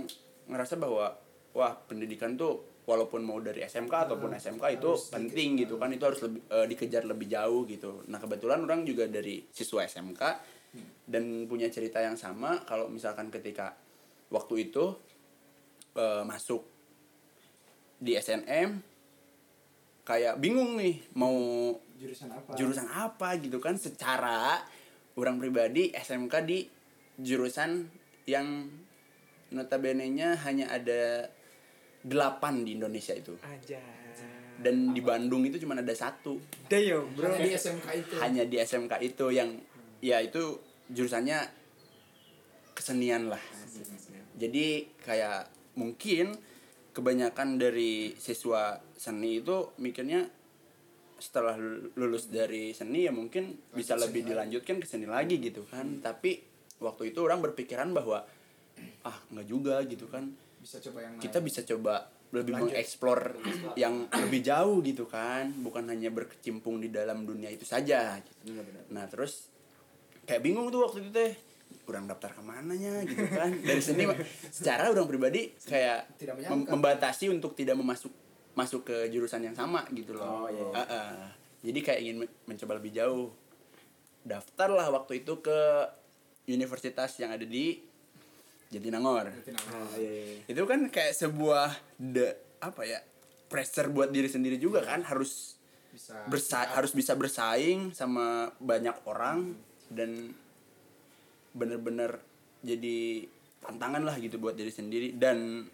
ngerasa 0.46 0.78
bahwa 0.78 1.18
wah 1.50 1.72
pendidikan 1.90 2.38
tuh 2.38 2.78
walaupun 2.86 3.26
mau 3.26 3.42
dari 3.42 3.66
SMK 3.66 4.06
ataupun 4.06 4.38
SMK 4.38 4.64
itu 4.78 4.90
penting 5.10 5.66
gitu 5.66 5.82
kan. 5.82 5.90
Itu 5.90 6.06
harus 6.06 6.22
lebih 6.22 6.46
eh, 6.46 6.66
dikejar 6.70 7.02
lebih 7.10 7.26
jauh 7.26 7.66
gitu. 7.66 8.06
Nah 8.06 8.22
kebetulan 8.22 8.62
orang 8.62 8.86
juga 8.86 9.10
dari 9.10 9.42
siswa 9.50 9.82
SMK 9.82 10.22
dan 11.10 11.50
punya 11.50 11.66
cerita 11.74 11.98
yang 11.98 12.14
sama. 12.14 12.62
Kalau 12.62 12.86
misalkan 12.86 13.34
ketika 13.34 13.74
waktu 14.30 14.70
itu 14.70 14.94
eh, 15.96 16.22
masuk 16.22 16.62
di 17.96 18.12
SNM 18.12 18.96
kayak 20.06 20.38
bingung 20.38 20.78
nih 20.78 21.02
mau 21.18 21.34
jurusan 21.98 22.30
apa? 22.30 22.52
jurusan 22.54 22.88
apa 22.92 23.28
gitu 23.42 23.58
kan. 23.58 23.74
Secara 23.74 24.62
orang 25.16 25.40
pribadi 25.40 25.90
SMK 25.90 26.34
di 26.46 26.62
jurusan 27.16 27.88
yang 28.28 28.68
notabene 29.50 30.06
nya 30.12 30.36
hanya 30.44 30.70
ada 30.70 31.26
delapan 32.04 32.62
di 32.62 32.78
Indonesia 32.78 33.16
itu. 33.16 33.34
Aja. 33.42 33.80
dan 34.56 34.96
di 34.96 35.04
Bandung 35.04 35.44
itu 35.44 35.60
cuma 35.60 35.76
ada 35.76 35.92
satu. 35.92 36.40
Damn, 36.64 37.12
bro. 37.12 37.28
Hanya 37.28 37.44
di 37.44 37.52
SMK 37.52 37.86
itu. 37.92 38.14
hanya 38.24 38.42
di 38.48 38.56
SMK 38.56 38.92
itu 39.04 39.26
yang 39.28 39.50
ya 40.00 40.16
itu 40.24 40.56
jurusannya 40.88 41.44
kesenian 42.72 43.28
lah. 43.28 43.42
Jadi 44.36 44.96
kayak 45.04 45.55
mungkin 45.76 46.34
kebanyakan 46.96 47.60
dari 47.60 48.16
siswa 48.16 48.80
seni 48.96 49.44
itu 49.44 49.76
mikirnya 49.76 50.24
setelah 51.16 51.56
lulus 51.96 52.28
dari 52.28 52.76
seni 52.76 53.08
ya 53.08 53.12
mungkin 53.12 53.56
bisa 53.72 53.96
lebih 53.96 54.24
dilanjutkan 54.24 54.80
ke 54.80 54.86
seni 54.88 55.08
lagi 55.08 55.36
gitu 55.40 55.64
kan. 55.68 56.00
Tapi 56.00 56.40
waktu 56.80 57.12
itu 57.12 57.24
orang 57.24 57.40
berpikiran 57.44 57.92
bahwa 57.92 58.24
ah 59.04 59.18
nggak 59.32 59.46
juga 59.48 59.80
gitu 59.84 60.08
kan. 60.08 60.32
Bisa 60.60 60.80
coba 60.80 61.04
yang 61.04 61.14
kita 61.20 61.40
bisa 61.40 61.60
coba 61.64 62.08
lebih 62.32 62.52
Lanjut. 62.52 62.74
mengeksplor 62.74 63.20
yang 63.80 64.08
lebih 64.12 64.40
jauh 64.44 64.80
gitu 64.84 65.04
kan. 65.08 65.52
Bukan 65.60 65.88
hanya 65.88 66.12
berkecimpung 66.12 66.80
di 66.80 66.88
dalam 66.92 67.24
dunia 67.24 67.52
itu 67.52 67.64
saja. 67.64 68.16
Gitu. 68.20 68.52
nah 68.92 69.04
terus 69.08 69.52
kayak 70.26 70.42
bingung 70.42 70.68
tuh 70.68 70.84
waktu 70.84 71.06
itu 71.06 71.10
teh 71.12 71.32
kurang 71.86 72.10
daftar 72.10 72.34
ke 72.34 72.42
mananya 72.42 73.06
gitu 73.06 73.22
kan. 73.30 73.54
Dari 73.62 73.78
sini 73.78 74.04
secara 74.56 74.90
orang 74.90 75.06
pribadi 75.06 75.54
kayak 75.62 76.18
Tidak 76.18 76.34
mem- 76.50 76.66
membatasi 76.66 77.30
untuk 77.30 77.54
tidak 77.54 77.78
memasuk 77.78 78.10
masuk 78.58 78.90
ke 78.90 79.06
jurusan 79.14 79.46
yang 79.46 79.54
sama 79.54 79.86
gitu 79.94 80.18
loh. 80.18 80.44
Oh, 80.44 80.48
iya, 80.50 80.64
iya. 80.66 80.74
Ah, 80.74 80.82
ah. 80.82 81.30
jadi 81.62 81.78
kayak 81.80 82.00
ingin 82.02 82.16
men- 82.26 82.36
mencoba 82.44 82.82
lebih 82.82 82.92
jauh. 82.92 83.30
Daftar 84.26 84.74
lah 84.74 84.90
waktu 84.90 85.22
itu 85.22 85.38
ke 85.38 85.60
universitas 86.50 87.14
yang 87.22 87.30
ada 87.30 87.46
di 87.46 87.78
Jatinangor. 88.66 89.30
Oh, 89.30 89.94
iya, 89.94 90.42
iya. 90.42 90.50
itu 90.50 90.62
kan 90.66 90.90
kayak 90.90 91.14
sebuah 91.14 91.70
de, 92.02 92.34
apa 92.58 92.82
ya 92.82 92.98
pressure 93.46 93.86
buat 93.94 94.10
diri 94.10 94.26
sendiri 94.26 94.58
juga 94.58 94.82
kan. 94.82 95.06
Harus 95.06 95.54
Bisa 95.94 96.18
bersa 96.26 96.58
harus 96.74 96.92
bisa 96.92 97.14
bersaing 97.14 97.94
sama 97.94 98.50
banyak 98.58 99.06
orang 99.06 99.54
dan 99.88 100.34
bener-bener 101.56 102.20
jadi 102.60 103.24
tantangan 103.64 104.04
lah 104.04 104.16
gitu 104.20 104.36
buat 104.36 104.54
diri 104.54 104.70
sendiri 104.70 105.16
dan 105.16 105.66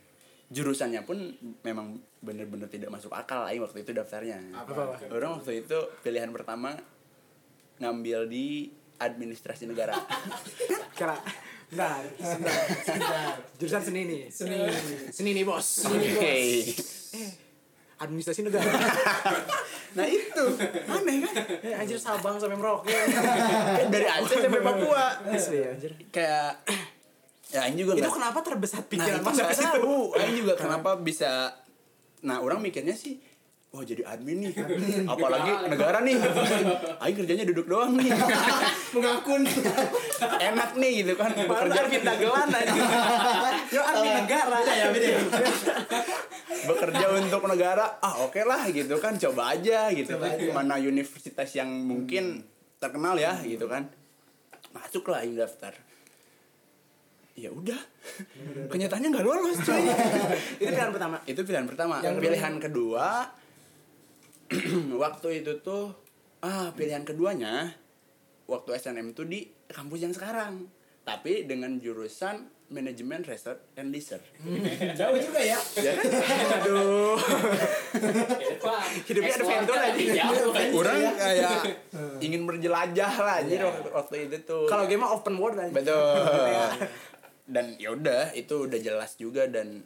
jurusannya 0.53 1.03
pun 1.03 1.33
memang 1.65 1.99
bener-bener 2.21 2.69
tidak 2.69 2.93
masuk 2.93 3.11
akal 3.11 3.49
aing 3.49 3.65
waktu 3.65 3.83
itu 3.83 3.91
daftarnya 3.97 4.39
apa? 4.55 4.71
Apa? 4.95 5.11
orang 5.11 5.41
waktu 5.41 5.65
itu 5.65 5.79
pilihan 6.05 6.29
pertama 6.31 6.77
ngambil 7.81 8.29
di 8.31 8.69
administrasi 9.01 9.67
negara 9.67 9.97
Kira. 10.97 11.17
Bentar, 11.73 12.05
sebentar, 12.21 12.69
sebentar. 12.85 13.33
Jurusan 13.57 13.81
seni 13.81 14.01
nih. 14.05 14.23
Seni. 14.29 14.61
Seni 15.09 15.31
nih, 15.33 15.41
Bos. 15.41 15.89
oke 15.89 16.37
Administrasi 17.97 18.45
negara. 18.45 18.69
nah 19.93 20.05
itu 20.05 20.45
aneh 20.87 21.17
kan 21.21 21.35
Eh, 21.61 21.75
anjir 21.75 21.97
Sabang 21.97 22.37
sampai 22.37 22.55
Merauke. 22.55 22.89
Kayak 23.77 23.89
dari 23.89 24.07
Aceh 24.07 24.37
sampai 24.39 24.61
Papua 24.61 25.05
Asli 25.27 25.59
anjir. 25.63 25.93
kayak 26.09 26.65
ya 27.49 27.67
ini 27.67 27.77
juga 27.79 27.93
Itu 27.95 28.01
nggak- 28.03 28.17
kenapa 28.17 28.39
terbesar 28.41 28.81
nah, 28.81 28.89
pikiran 28.89 29.21
ke 29.21 29.33
situ? 29.53 29.61
tahu 29.63 29.97
ini 30.17 30.33
juga 30.39 30.55
kenapa 30.57 30.91
bisa 30.97 31.53
nah 32.21 32.39
orang 32.39 32.59
mikirnya 32.59 32.95
sih 32.95 33.21
Wah 33.69 33.81
jadi 33.81 34.05
admin 34.05 34.37
nih 34.39 34.53
Apalagi 35.09 35.49
negara 35.67 36.01
nih 36.01 36.13
Aing 37.01 37.17
kerjanya 37.19 37.45
duduk 37.47 37.65
doang 37.67 37.93
nih 37.95 38.13
Mengakun. 38.93 39.49
Enak 40.39 40.77
nih 40.77 40.93
gitu 41.01 41.13
kan 41.15 41.33
Baru 41.39 41.49
Bekerja, 41.67 41.81
admin 41.83 42.03
dagelan 42.03 42.49
aja. 42.51 42.73
Yo 43.69 43.81
admin 43.83 44.13
negara. 44.19 44.61
ya 44.63 44.87
beda 44.89 45.07
ya. 45.07 45.21
Bekerja 46.63 47.07
untuk 47.17 47.43
negara 47.47 47.99
Ah 47.99 48.23
oke 48.23 48.41
lah 48.43 48.69
gitu 48.71 48.97
kan 48.99 49.17
Coba 49.17 49.57
aja 49.57 49.91
gitu 49.91 50.17
Coba 50.17 50.33
kan 50.33 50.39
aja. 50.39 50.53
Mana 50.53 50.75
universitas 50.79 51.51
yang 51.57 51.69
mungkin 51.69 52.45
terkenal 52.79 53.15
ya 53.17 53.39
gitu 53.43 53.67
kan. 53.67 53.87
Masuk 54.73 55.09
lah 55.13 55.23
Aing 55.23 55.37
daftar. 55.37 55.73
Ya 57.33 57.49
udah. 57.49 57.79
Kenyataannya 58.69 59.09
nggak 59.09 59.25
lolos 59.25 59.57
cuy 59.65 59.85
Itu 60.61 60.69
pilihan 60.69 60.93
pertama. 60.93 61.17
itu 61.25 61.41
pilihan 61.41 61.67
pertama. 61.69 61.97
Yang 62.05 62.17
pilihan 62.21 62.55
kedua 62.61 63.07
waktu 65.03 65.29
itu 65.41 65.53
tuh 65.65 65.97
ah 66.45 66.75
pilihan 66.77 67.07
keduanya 67.09 67.73
waktu 68.45 68.77
SNM 68.77 69.17
tuh 69.17 69.25
di 69.25 69.49
kampus 69.69 70.01
yang 70.05 70.13
sekarang. 70.13 70.69
Tapi 71.03 71.49
dengan 71.49 71.81
jurusan 71.81 72.62
manajemen 72.73 73.21
research 73.23 73.61
and 73.75 73.89
leisure 73.89 74.21
Jauh 74.93 75.15
juga 75.15 75.39
ya. 75.39 75.59
ya 75.77 75.93
kan 75.93 76.05
aduh 76.57 77.17
Hidupnya 79.03 79.35
adventure 79.35 79.79
aja. 79.79 80.03
Jauh. 80.17 80.53
orang 80.75 80.99
kayak 81.13 81.51
ingin 82.19 82.43
berjelajah 82.43 83.13
lah 83.15 83.39
jadi 83.41 83.63
waktu, 83.63 83.89
waktu 83.91 84.15
itu 84.27 84.37
tuh 84.43 84.65
Kalau 84.65 84.85
game 84.85 85.01
mah 85.01 85.13
open 85.13 85.35
world 85.37 85.59
aja. 85.59 85.71
betul 85.71 86.17
dan 87.45 87.75
ya 87.77 87.91
udah 87.91 88.33
itu 88.33 88.55
udah 88.63 88.79
jelas 88.79 89.13
juga 89.15 89.45
dan 89.45 89.83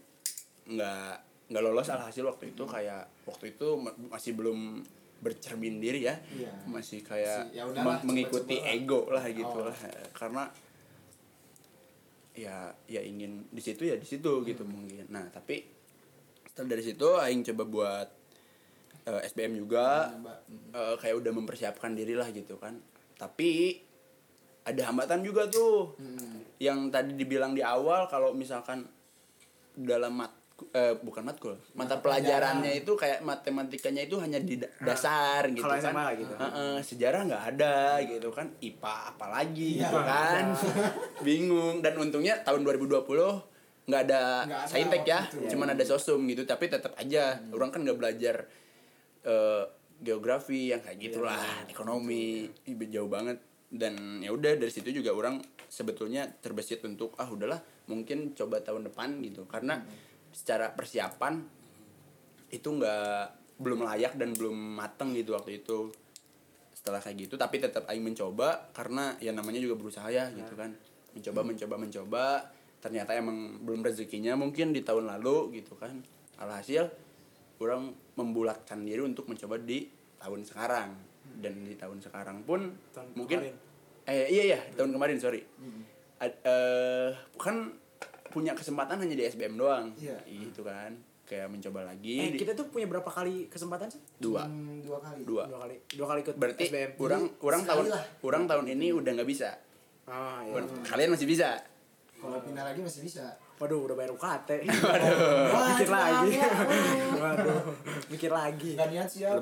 nggak 0.64 1.12
nggak 1.46 1.62
lolos 1.62 1.88
alhasil 1.88 2.22
waktu 2.24 2.50
itu 2.50 2.62
kayak 2.62 3.06
waktu 3.24 3.52
itu 3.52 3.68
ma- 3.74 3.94
masih 4.08 4.34
belum 4.34 4.82
bercermin 5.16 5.80
diri 5.80 6.04
ya 6.04 6.14
Iya. 6.28 6.52
masih 6.66 7.00
kayak 7.00 7.48
Masih, 7.48 7.56
ya 7.56 7.62
udahlah, 7.64 7.96
meng- 7.96 8.02
mengikuti 8.04 8.54
coba-coba 8.54 8.68
lah. 8.68 8.76
ego 8.76 9.00
lah 9.08 9.24
gitu 9.26 9.56
Oh. 9.56 9.64
lah 9.64 9.76
karena 10.12 10.42
ya 12.36 12.56
ya 12.84 13.00
ingin 13.00 13.48
di 13.48 13.58
situ 13.58 13.82
ya 13.82 13.96
di 13.96 14.04
situ 14.04 14.44
gitu 14.44 14.62
Hmm. 14.62 14.72
mungkin 14.76 15.04
nah 15.08 15.24
tapi 15.26 15.64
setelah 16.46 16.68
dari 16.70 16.82
situ 16.82 17.08
aing 17.16 17.40
coba 17.42 17.64
buat 17.64 18.08
eh, 19.02 19.20
SBM 19.24 19.56
juga 19.56 20.12
Nyoba. 20.12 20.34
eh, 20.72 20.94
kayak 20.96 21.16
udah 21.16 21.32
mempersiapkan 21.32 21.92
diri 21.92 22.12
lah 22.12 22.28
gitu 22.28 22.56
kan 22.56 22.76
tapi 23.14 23.80
ada 24.62 24.82
hambatan 24.84 25.20
juga 25.20 25.46
tuh 25.46 25.96
Hmm. 25.96 26.44
yang 26.58 26.88
tadi 26.88 27.14
dibilang 27.14 27.52
di 27.52 27.60
awal 27.60 28.04
kalau 28.04 28.32
misalkan 28.32 28.84
dalam 29.74 30.12
mat 30.14 30.32
eh, 30.72 30.94
bukan 30.96 31.20
matkul. 31.22 31.52
Mata 31.72 31.76
Mata 31.76 31.96
pelajarannya 32.00 32.72
itu 32.74 32.92
kayak 32.92 33.20
matematikanya 33.20 34.02
itu 34.02 34.16
hanya 34.16 34.40
di 34.40 34.56
da- 34.56 34.72
dasar 34.80 35.44
gitu 35.52 35.60
kalau 35.60 35.76
kan. 35.76 35.84
SMA 35.84 36.06
gitu. 36.16 36.34
Heeh, 36.34 36.74
sejarah 36.80 37.20
nggak 37.24 37.44
ada 37.54 37.76
gitu 38.00 38.28
kan. 38.32 38.46
IPA 38.58 38.94
apalagi 39.10 39.70
Iya, 39.76 39.84
gitu 39.84 39.98
kan. 40.00 40.44
Bingung. 41.26 41.80
Dan 41.80 41.94
untungnya 41.98 42.40
tahun 42.40 42.64
2020 42.64 43.04
nggak 43.86 44.02
ada 44.02 44.42
saintek 44.66 45.06
ya. 45.06 45.22
itu. 45.30 45.46
cuman 45.54 45.70
ada 45.70 45.84
sosum 45.84 46.24
gitu 46.26 46.42
tapi 46.42 46.66
tetap 46.66 46.96
aja. 46.96 47.36
Orang 47.50 47.68
kan 47.68 47.84
nggak 47.84 47.98
belajar 47.98 48.48
eh, 49.22 49.64
geografi 49.96 50.72
yang 50.72 50.80
kayak 50.80 50.98
gitulah 51.00 51.40
ekonomi 51.68 52.48
Ih, 52.64 52.76
jauh 52.86 53.08
banget. 53.08 53.38
Dan 53.66 54.22
ya 54.22 54.32
udah 54.32 54.56
dari 54.56 54.72
situ 54.72 54.88
juga 54.90 55.12
orang 55.12 55.36
sebetulnya 55.66 56.24
terbesit 56.32 56.80
untuk 56.82 57.12
ah 57.18 57.26
udahlah 57.26 57.58
mungkin 57.86 58.32
coba 58.32 58.58
tahun 58.58 58.88
depan 58.88 59.20
gitu. 59.20 59.44
Karena 59.44 59.84
secara 60.36 60.68
persiapan 60.68 61.40
itu 62.52 62.68
nggak 62.68 63.56
belum 63.56 63.88
layak 63.88 64.20
dan 64.20 64.36
belum 64.36 64.52
mateng 64.76 65.16
gitu 65.16 65.32
waktu 65.32 65.64
itu. 65.64 65.88
Setelah 66.76 67.00
kayak 67.00 67.24
gitu 67.24 67.34
tapi 67.40 67.56
tetap 67.56 67.88
aing 67.88 68.04
mencoba 68.04 68.68
karena 68.76 69.16
ya 69.16 69.32
namanya 69.32 69.64
juga 69.64 69.80
berusaha 69.80 70.04
ya 70.12 70.28
gitu 70.36 70.52
kan. 70.52 70.76
Mencoba 71.16 71.40
mencoba 71.40 71.74
mencoba. 71.80 72.24
Ternyata 72.84 73.16
emang 73.16 73.64
belum 73.64 73.80
rezekinya 73.80 74.36
mungkin 74.36 74.76
di 74.76 74.84
tahun 74.84 75.08
lalu 75.08 75.56
gitu 75.56 75.72
kan. 75.80 76.04
Alhasil 76.36 76.84
orang 77.56 77.96
membulatkan 78.20 78.84
diri 78.84 79.00
untuk 79.00 79.24
mencoba 79.32 79.56
di 79.56 79.88
tahun 80.20 80.44
sekarang. 80.44 80.92
Dan 81.40 81.64
di 81.64 81.74
tahun 81.80 81.98
sekarang 82.04 82.44
pun 82.44 82.76
Tahun 82.92 83.08
mungkin 83.16 83.40
kemarin. 83.40 83.56
eh 84.06 84.28
iya 84.30 84.42
iya 84.54 84.60
tahun 84.76 84.92
kemarin 84.92 85.16
sorry. 85.16 85.40
Ad- 86.20 86.40
eh 86.44 87.10
kan 87.40 87.72
punya 88.36 88.52
kesempatan 88.52 88.96
hanya 88.98 89.14
di 89.14 89.24
SBM 89.24 89.56
doang 89.56 89.88
Iya. 89.94 90.20
gitu 90.26 90.60
kan 90.60 90.92
kayak 91.24 91.48
mencoba 91.48 91.82
lagi 91.82 92.20
Eh, 92.20 92.30
di- 92.30 92.38
kita 92.38 92.52
tuh 92.52 92.68
punya 92.68 92.84
berapa 92.86 93.08
kali 93.08 93.48
kesempatan 93.48 93.88
sih? 93.88 93.98
dua 94.16 94.44
Hmm, 94.44 94.78
dua 94.78 95.00
kali. 95.00 95.24
dua 95.24 95.42
Dua 95.44 95.58
kali. 95.58 95.76
Dua 95.90 96.06
kali 96.06 96.18
ikut 96.20 96.34
berarti 96.36 96.64
SBM. 96.66 96.90
orang 96.98 97.22
orang 97.40 97.60
sekali 97.60 97.72
tahun 97.72 97.86
lah. 97.90 98.02
orang 98.22 98.42
tahun 98.44 98.64
ini 98.70 98.86
udah 98.92 99.10
nggak 99.12 99.26
bisa 99.26 99.50
Ah, 100.06 100.38
iya. 100.40 100.60
kalian 100.84 101.10
masih 101.10 101.24
bisa 101.24 101.56
Kalau 102.16 102.38
pindah 102.40 102.64
lagi 102.64 102.80
masih 102.80 103.02
bisa. 103.02 103.24
Waduh, 103.56 103.76
udah 103.82 103.92
bayar 103.94 104.08
UKT. 104.10 104.50
Waduh. 104.86 105.16
Mikir 105.70 105.88
Wah, 105.88 106.00
lagi. 106.02 106.28
iya. 106.30 106.48
Waduh, 107.22 107.60
mikir 108.06 108.30
lagi. 108.30 108.70
Gak 108.72 108.88
niat 108.88 109.04
sih 109.06 109.20
ya. 109.22 109.36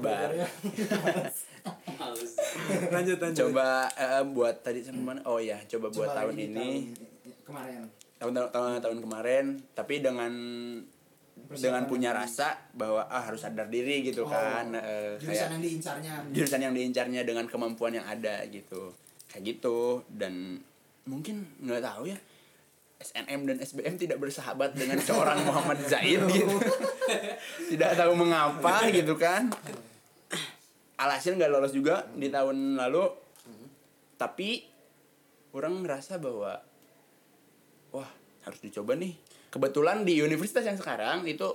Lanjut, 2.91 3.19
lanjut. 3.19 3.39
coba 3.41 3.67
eh, 3.91 4.23
buat 4.27 4.57
tadi 4.61 4.81
sama 4.81 5.15
mana 5.15 5.21
oh 5.25 5.39
ya 5.39 5.59
coba 5.67 5.87
buat 5.89 6.07
Coba 6.07 6.17
tahun 6.17 6.31
lagi 6.31 6.37
di 6.37 6.47
ini 6.47 6.57
tahun 6.57 7.43
kemarin. 7.45 7.83
Tahun 8.25 8.33
tahun 8.33 8.49
tahun, 8.51 8.81
tahun 8.81 8.99
kemarin 9.01 9.45
tapi 9.73 10.01
dengan 10.01 10.33
dengan 11.51 11.85
punya 11.85 12.11
rasa 12.11 12.57
bahwa 12.73 13.05
ah 13.05 13.21
harus 13.21 13.43
sadar 13.43 13.69
diri 13.69 14.01
gitu 14.03 14.25
Oh, 14.25 14.31
kan 14.31 14.73
eh, 14.73 15.19
Jurusan 15.19 15.29
kayak 15.29 15.51
yang 15.51 15.63
diincarnya. 15.63 16.15
jurusan 16.33 16.61
yang 16.63 16.73
diincarnya 16.73 17.21
dengan 17.23 17.45
kemampuan 17.45 17.93
yang 17.93 18.07
ada 18.07 18.41
gitu 18.49 18.95
kayak 19.29 19.43
gitu 19.53 20.01
dan 20.09 20.63
mungkin 21.05 21.45
nggak 21.61 21.85
tahu 21.85 22.09
ya 22.09 22.17
SNM 22.97 23.45
dan 23.45 23.57
SBM 23.61 23.95
tidak 23.99 24.17
bersahabat 24.17 24.73
dengan 24.73 24.97
seorang 24.97 25.43
Muhammad 25.49 25.85
Zaid 25.85 26.25
gitu. 26.25 26.57
tidak 27.75 27.93
tahu 27.95 28.17
mengapa 28.17 28.89
gitu 28.89 29.13
kan. 29.15 29.53
Alhasil 30.97 31.37
nggak 31.37 31.51
lolos 31.51 31.75
juga 31.75 32.07
di 32.15 32.31
tahun 32.31 32.79
lalu. 32.79 33.05
Tapi 34.17 34.65
orang 35.53 35.85
ngerasa 35.85 36.17
bahwa 36.17 36.63
harus 38.45 38.61
dicoba 38.61 38.95
nih. 38.95 39.17
Kebetulan 39.51 40.05
di 40.05 40.21
universitas 40.21 40.65
yang 40.65 40.79
sekarang 40.79 41.25
itu 41.25 41.49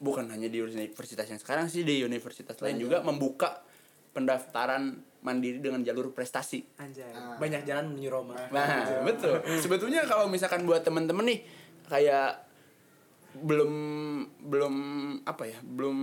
bukan 0.00 0.32
hanya 0.32 0.48
di 0.48 0.64
universitas 0.64 1.28
yang 1.28 1.40
sekarang 1.40 1.68
sih 1.68 1.84
di 1.84 2.00
universitas 2.00 2.56
lain 2.64 2.80
juga 2.80 3.04
membuka 3.04 3.60
pendaftaran 4.10 4.96
mandiri 5.22 5.60
dengan 5.60 5.84
jalur 5.84 6.10
prestasi. 6.10 6.64
Anjay. 6.80 7.12
Ah. 7.12 7.36
Banyak 7.36 7.62
jalan 7.68 7.92
menuju 7.92 8.08
Roma. 8.08 8.34
Nah, 8.50 9.04
betul. 9.06 9.38
Sebetulnya 9.60 10.08
kalau 10.08 10.26
misalkan 10.26 10.64
buat 10.64 10.82
temen-temen 10.82 11.24
nih 11.28 11.40
kayak 11.86 12.48
belum 13.38 13.72
belum 14.42 14.74
apa 15.22 15.44
ya? 15.46 15.58
Belum 15.62 15.98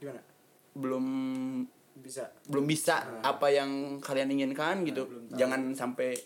Gimana? 0.00 0.22
belum 0.72 1.04
Bisa. 2.00 2.32
belum 2.48 2.64
bisa 2.64 3.20
apa 3.20 3.52
yang 3.52 4.00
kalian 4.00 4.32
inginkan 4.32 4.86
gitu. 4.88 5.04
belum 5.04 5.24
tahu. 5.28 5.38
Jangan 5.38 5.60
sampai 5.76 6.16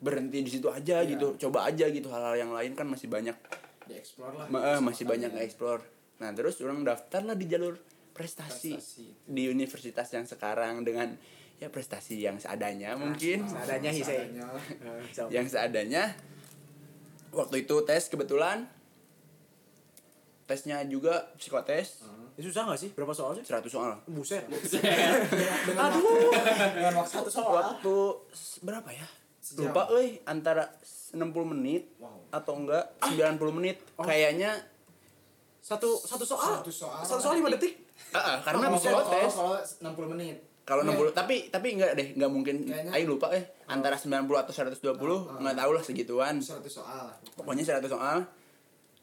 berhenti 0.00 0.40
di 0.40 0.50
situ 0.50 0.66
aja 0.66 0.98
Iya. 0.98 1.10
gitu. 1.10 1.36
Coba 1.38 1.64
aja 1.64 1.84
gitu 1.86 2.08
hal-hal 2.08 2.36
yang 2.38 2.50
lain 2.50 2.72
kan 2.72 2.84
masih 2.84 3.06
banyak 3.06 3.36
dieksplor 3.84 4.32
lah 4.32 4.46
ma- 4.46 4.64
eh, 4.66 4.80
masih 4.80 5.04
banyak 5.04 5.30
explore. 5.38 5.84
Nah, 6.18 6.30
terus 6.30 6.56
orang 6.58 6.80
daftar 6.80 7.22
lah 7.22 7.34
di 7.34 7.44
jalur 7.44 7.76
prestasi, 8.10 8.74
Prestasi 8.74 9.06
di 9.24 9.46
universitas 9.46 10.08
yang 10.10 10.24
sekarang 10.24 10.80
dengan 10.80 11.16
ya 11.56 11.68
prestasi 11.68 12.16
yang 12.18 12.36
seadanya 12.36 12.92
mungkin. 12.94 13.44
Seadanya 13.44 13.90
sih 13.90 14.00
saya. 14.02 14.24
Eh, 14.24 15.04
so. 15.10 15.28
yang 15.28 15.44
seadanya 15.44 16.16
waktu 17.30 17.62
itu 17.62 17.76
tes 17.82 18.06
kebetulan 18.06 18.64
tesnya 20.44 20.82
juga 20.82 21.30
psikotes 21.36 22.02
Ini 22.32 22.42
susah 22.42 22.62
gak 22.66 22.80
sih? 22.80 22.90
Berapa 22.90 23.12
soal 23.12 23.36
sih? 23.36 23.44
100 23.44 23.68
soal 23.68 24.00
Buset. 24.06 24.48
dengan 24.48 25.92
Aduh. 25.92 26.32
dengan 26.72 26.94
waktu 26.96 27.12
Satu 27.12 27.28
soal. 27.30 27.52
waktu 27.54 27.94
berapa 28.60 28.88
ya 28.90 29.06
Sejam. 29.50 29.68
lupa 29.68 29.82
euy 29.90 30.22
antara 30.24 30.70
60 31.10 31.18
menit 31.44 31.90
Wow. 31.96 32.22
atau 32.30 32.54
enggak 32.56 32.84
90 33.02 33.50
menit 33.52 33.76
kayaknya 33.96 34.54
Satu 35.60 35.92
satu 35.94 36.24
soal. 36.24 36.56
Satu 36.56 36.72
soal. 36.72 37.02
Satu 37.02 37.20
soal 37.20 37.36
5 37.36 37.52
detik. 37.52 37.84
ah, 38.10 38.16
ah, 38.16 38.36
karena 38.40 38.64
Kalau- 38.64 38.80
kalau- 38.80 39.04
psikotes 39.04 39.34
kalau 39.34 39.54
60 39.84 40.08
menit 40.08 40.36
kalau 40.62 40.82
Iya. 40.82 40.88
60 40.88 41.10
tapi 41.12 41.36
tapi 41.48 41.68
enggak 41.74 41.92
deh 41.92 42.08
enggak 42.12 42.30
mungkin 42.30 42.56
aing 42.88 43.04
lupa 43.04 43.28
eh 43.30 43.44
antara 43.66 43.94
90 43.94 44.38
atau 44.38 44.52
120 44.52 44.80
enggak 45.36 45.56
tahu 45.56 45.70
lah 45.72 45.82
segituan 45.82 46.34
100 46.38 46.64
soal 46.70 47.10
pokoknya 47.34 47.62
100 47.66 47.86
soal 47.86 48.18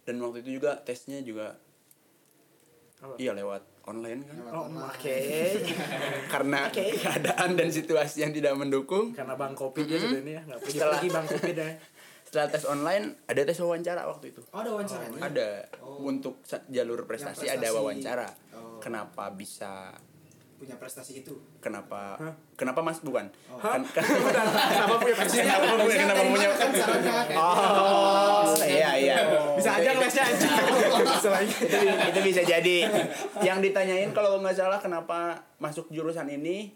dan 0.02 0.16
waktu 0.18 0.42
itu 0.42 0.58
juga 0.58 0.80
tesnya 0.82 1.20
juga 1.22 1.60
Apa? 2.98 3.14
iya 3.18 3.32
lewat 3.32 3.62
online 3.88 4.20
kan 4.22 4.36
Oh, 4.50 4.68
oke. 4.68 5.18
karena 6.34 6.68
keadaan 6.70 7.50
dan 7.54 7.70
situasi 7.70 8.22
yang 8.22 8.32
tidak 8.32 8.54
mendukung 8.54 9.12
Karena 9.12 9.34
Bang 9.34 9.54
Covid 9.54 9.84
ya 9.84 9.98
sebenarnya 9.98 10.44
enggak 10.44 10.60
pergi 10.62 10.74
Setelah- 10.74 10.94
pergi 10.94 11.10
Bang 11.10 11.26
Covid 11.26 11.56
ya. 11.58 11.70
setelah 12.28 12.48
tes 12.50 12.68
online 12.68 13.04
ada 13.24 13.40
tes 13.42 13.56
wawancara 13.56 14.04
waktu 14.04 14.26
itu 14.30 14.44
oh 14.46 14.60
ada 14.60 14.70
wawancaranya 14.70 15.20
ada 15.22 15.48
Oh. 15.80 16.04
untuk 16.04 16.44
jalur 16.68 17.08
prestasi, 17.08 17.48
Yang 17.48 17.56
ada 17.56 17.60
prestasi. 17.64 17.78
wawancara 17.80 18.28
Oh. 18.52 18.78
kenapa 18.78 19.32
bisa 19.32 19.96
punya 20.58 20.76
prestasi 20.76 21.22
itu. 21.22 21.38
Kenapa? 21.58 22.18
Hah? 22.18 22.34
kenapa 22.58 22.82
mas? 22.82 22.98
Bukan. 23.00 23.30
Oh. 23.48 23.58
kan, 23.58 23.86
kan- 23.96 24.02
Kenapa 24.04 24.98
punya 24.98 25.16
versi? 25.16 25.38
kenapa 25.40 25.78
punya 25.78 25.98
kenapa 26.02 26.22
punya 26.26 26.48
kan 26.52 26.70
kayak 26.74 27.38
oh 27.38 28.58
iya 28.66 28.92
iya. 28.98 29.16
Bisa 29.54 29.78
aja 29.78 29.90
ngelesnya 29.94 30.24
anjing. 30.26 30.54
Selain 31.18 31.48
itu, 31.48 32.20
bisa 32.26 32.42
jadi. 32.42 32.78
Yang 33.40 33.58
ditanyain 33.64 34.10
kalau 34.12 34.42
nggak 34.42 34.58
salah 34.58 34.78
kenapa 34.78 35.38
masuk 35.58 35.88
jurusan 35.90 36.26
ini? 36.28 36.74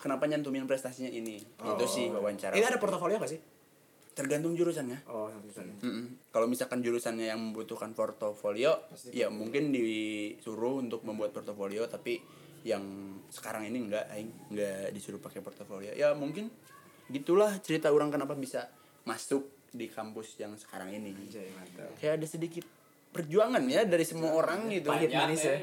Kenapa 0.00 0.24
nyantumin 0.24 0.64
prestasinya 0.64 1.12
ini? 1.12 1.36
Itu 1.40 1.84
sih 1.84 2.08
wawancara. 2.08 2.56
Ini 2.56 2.64
ada 2.66 2.80
portofolio 2.80 3.20
gak 3.20 3.30
sih? 3.30 3.40
tergantung 4.10 4.52
jurusannya 4.52 5.06
Oh, 5.06 5.30
jurusan. 5.32 5.70
Mm-mm. 5.80 6.04
Kalau 6.28 6.44
misalkan 6.44 6.82
jurusannya 6.82 7.30
yang 7.30 7.40
membutuhkan 7.40 7.94
portofolio, 7.94 8.76
Pasti. 8.90 9.14
ya 9.14 9.30
mungkin 9.30 9.70
disuruh 9.70 10.76
untuk 10.76 11.06
membuat 11.06 11.32
portofolio, 11.32 11.86
tapi 11.86 12.20
yang 12.62 12.82
sekarang 13.26 13.64
ini 13.64 13.88
enggak, 13.88 14.04
aing 14.10 14.30
enggak 14.48 14.90
disuruh 14.90 15.18
pakai 15.18 15.40
portofolio. 15.40 15.92
Ya 15.92 16.12
mungkin 16.12 16.50
gitulah 17.06 17.56
cerita 17.58 17.88
orang 17.88 18.08
kenapa 18.08 18.32
bisa 18.32 18.68
masuk 19.02 19.42
di 19.70 19.86
kampus 19.86 20.36
yang 20.36 20.54
sekarang 20.54 20.90
ini. 20.90 21.14
Kayak 21.96 22.20
ada 22.20 22.26
sedikit 22.26 22.66
perjuangan 23.10 23.58
ya 23.66 23.82
dari 23.82 24.06
semua 24.06 24.30
orang 24.32 24.70
gitu. 24.70 24.86
Pahit 24.86 25.10
Banyak, 25.10 25.34
manis 25.34 25.42
ya. 25.42 25.50
eh. 25.50 25.60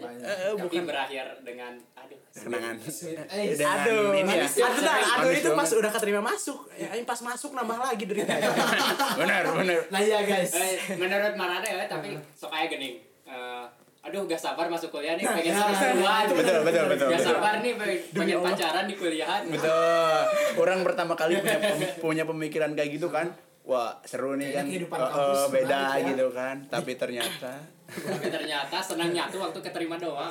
Banyak. 0.00 0.24
Eh, 0.24 0.32
eh, 0.32 0.48
Tapi 0.48 0.62
bukan 0.64 0.82
berakhir 0.86 1.26
dengan 1.44 1.72
aduh. 1.92 2.18
kenangan. 2.32 2.76
Eh, 2.80 3.44
Dengan 3.52 3.76
Aduh, 3.84 4.04
ini 4.16 4.32
ya. 4.32 4.44
ya. 4.48 4.64
Aduh, 4.64 4.80
nah, 4.80 4.96
aduh 4.96 5.28
Manis 5.28 5.40
itu 5.40 5.50
pas 5.52 5.70
udah 5.72 5.90
keterima 5.92 6.20
masuk. 6.24 6.58
Ya, 6.72 6.88
ini 6.92 7.04
pas 7.04 7.20
masuk 7.20 7.52
nambah 7.52 7.76
lagi 7.76 8.04
deritanya. 8.04 8.48
benar, 9.20 9.42
benar. 9.52 9.80
nah 9.92 10.00
iya 10.00 10.24
guys 10.24 10.52
Eh, 10.52 10.96
menurut 10.96 11.36
Marada 11.36 11.68
ya, 11.68 11.84
tapi 11.84 12.16
sok 12.32 12.48
kayak 12.48 12.68
gening. 12.72 12.96
Eh, 13.24 13.64
aduh 14.06 14.22
gak 14.24 14.38
sabar 14.38 14.66
masuk 14.66 14.88
kuliah 14.88 15.14
nih 15.14 15.26
pengen 15.26 15.50
Ya. 15.50 15.58
seru-seruan 15.60 16.24
Betul, 16.30 16.58
betul, 16.62 16.84
betul, 16.86 17.06
gak 17.06 17.18
betul. 17.18 17.26
sabar 17.28 17.54
nih 17.58 17.72
pengen, 17.74 17.98
pengen 18.12 18.38
pacaran 18.40 18.84
di 18.86 18.94
kuliahan 18.94 19.42
Betul. 19.46 20.20
Orang 20.56 20.78
pertama 20.80 21.12
kali 21.12 21.34
punya 21.42 21.58
punya 21.98 22.24
pemikiran 22.24 22.70
kayak 22.72 22.90
gitu 22.92 23.10
kan. 23.10 23.26
Wah, 23.62 23.98
seru 24.06 24.38
nih 24.38 24.54
kan. 24.54 24.62
Oh, 24.88 25.10
oh, 25.10 25.46
beda 25.50 25.98
ya. 25.98 26.06
gitu 26.06 26.30
kan. 26.30 26.62
Tapi 26.66 26.94
ternyata 26.94 27.50
tapi 27.86 28.26
ternyata 28.26 28.82
senang 28.82 29.14
nyatu 29.14 29.38
waktu 29.38 29.62
keterima 29.62 29.94
doang 29.94 30.26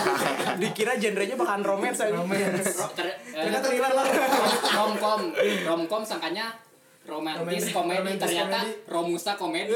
Dikira 0.60 1.00
genrenya 1.00 1.32
bakalan 1.32 1.64
romance 1.64 1.96
romance 2.04 2.76
Ro- 2.76 2.92
ter- 2.92 3.08
eh, 3.08 3.40
ternyata 3.40 3.64
thriller 3.64 3.88
lah 3.88 4.04
romcom 4.76 5.32
romcom 5.64 6.02
sangkanya 6.04 6.52
romantis 7.02 7.72
komedi 7.72 8.20
ternyata 8.20 8.60
romusa 8.84 9.32
komedi 9.32 9.72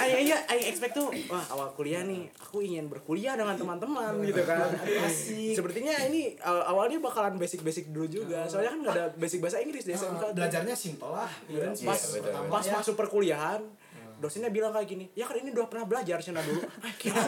Aing 0.00 0.16
aja 0.24 0.36
aing 0.48 0.66
expect 0.66 0.94
tuh 0.94 1.08
wah 1.26 1.44
awal 1.50 1.70
kuliah 1.72 2.02
nih 2.02 2.26
aku 2.36 2.60
ingin 2.60 2.86
berkuliah 2.86 3.36
dengan 3.36 3.54
teman-teman 3.54 4.18
gitu 4.22 4.42
kan. 4.42 4.68
Asik. 5.04 5.54
Sepertinya 5.54 5.94
ini 6.06 6.34
awalnya 6.42 6.98
bakalan 6.98 7.36
basic-basic 7.36 7.90
dulu 7.90 8.06
juga. 8.06 8.46
Soalnya 8.46 8.70
kan 8.70 8.80
nggak 8.80 8.94
ada 8.94 9.06
basic 9.14 9.38
bahasa 9.38 9.58
Inggris 9.60 9.84
di 9.84 9.92
SMK. 9.92 10.32
belajarnya 10.32 10.74
simpel 10.74 11.10
lah 11.10 11.30
Iya, 11.46 11.70
Iya, 11.70 11.86
pas 11.86 12.00
betul. 12.00 12.32
pas 12.48 12.64
masuk 12.70 12.94
perkuliahan 12.96 13.60
dosennya 14.20 14.52
bilang 14.52 14.68
kayak 14.70 14.84
gini 14.84 15.08
ya 15.16 15.24
kan 15.24 15.40
ini 15.40 15.48
udah 15.56 15.66
pernah 15.66 15.88
belajar 15.88 16.20
cina 16.20 16.44
dulu. 16.44 16.60
Ah 16.84 16.92
kira 17.00 17.24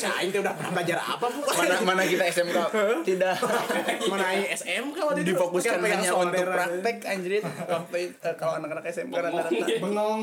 saya 0.00 0.24
aing 0.24 0.32
teh 0.32 0.40
udah 0.40 0.56
pernah 0.56 0.72
belajar 0.72 0.98
apa 1.04 1.26
bu? 1.28 1.40
Mana 1.44 1.76
mana 1.84 2.02
kita 2.08 2.24
SMK 2.32 2.58
tidak. 3.04 3.36
Mana 4.12 4.24
SMK 4.56 4.96
waktu 4.96 5.20
itu? 5.20 5.36
Difokuskan 5.36 5.78
hanya 5.84 6.10
untuk 6.16 6.40
praktek 6.40 6.96
anjrit 7.04 7.44
waktu 7.44 8.16
eh, 8.16 8.34
kalau 8.40 8.56
anak-anak 8.56 8.88
SMK 8.88 9.12
rata-rata. 9.12 9.66
Bengong. 9.84 10.20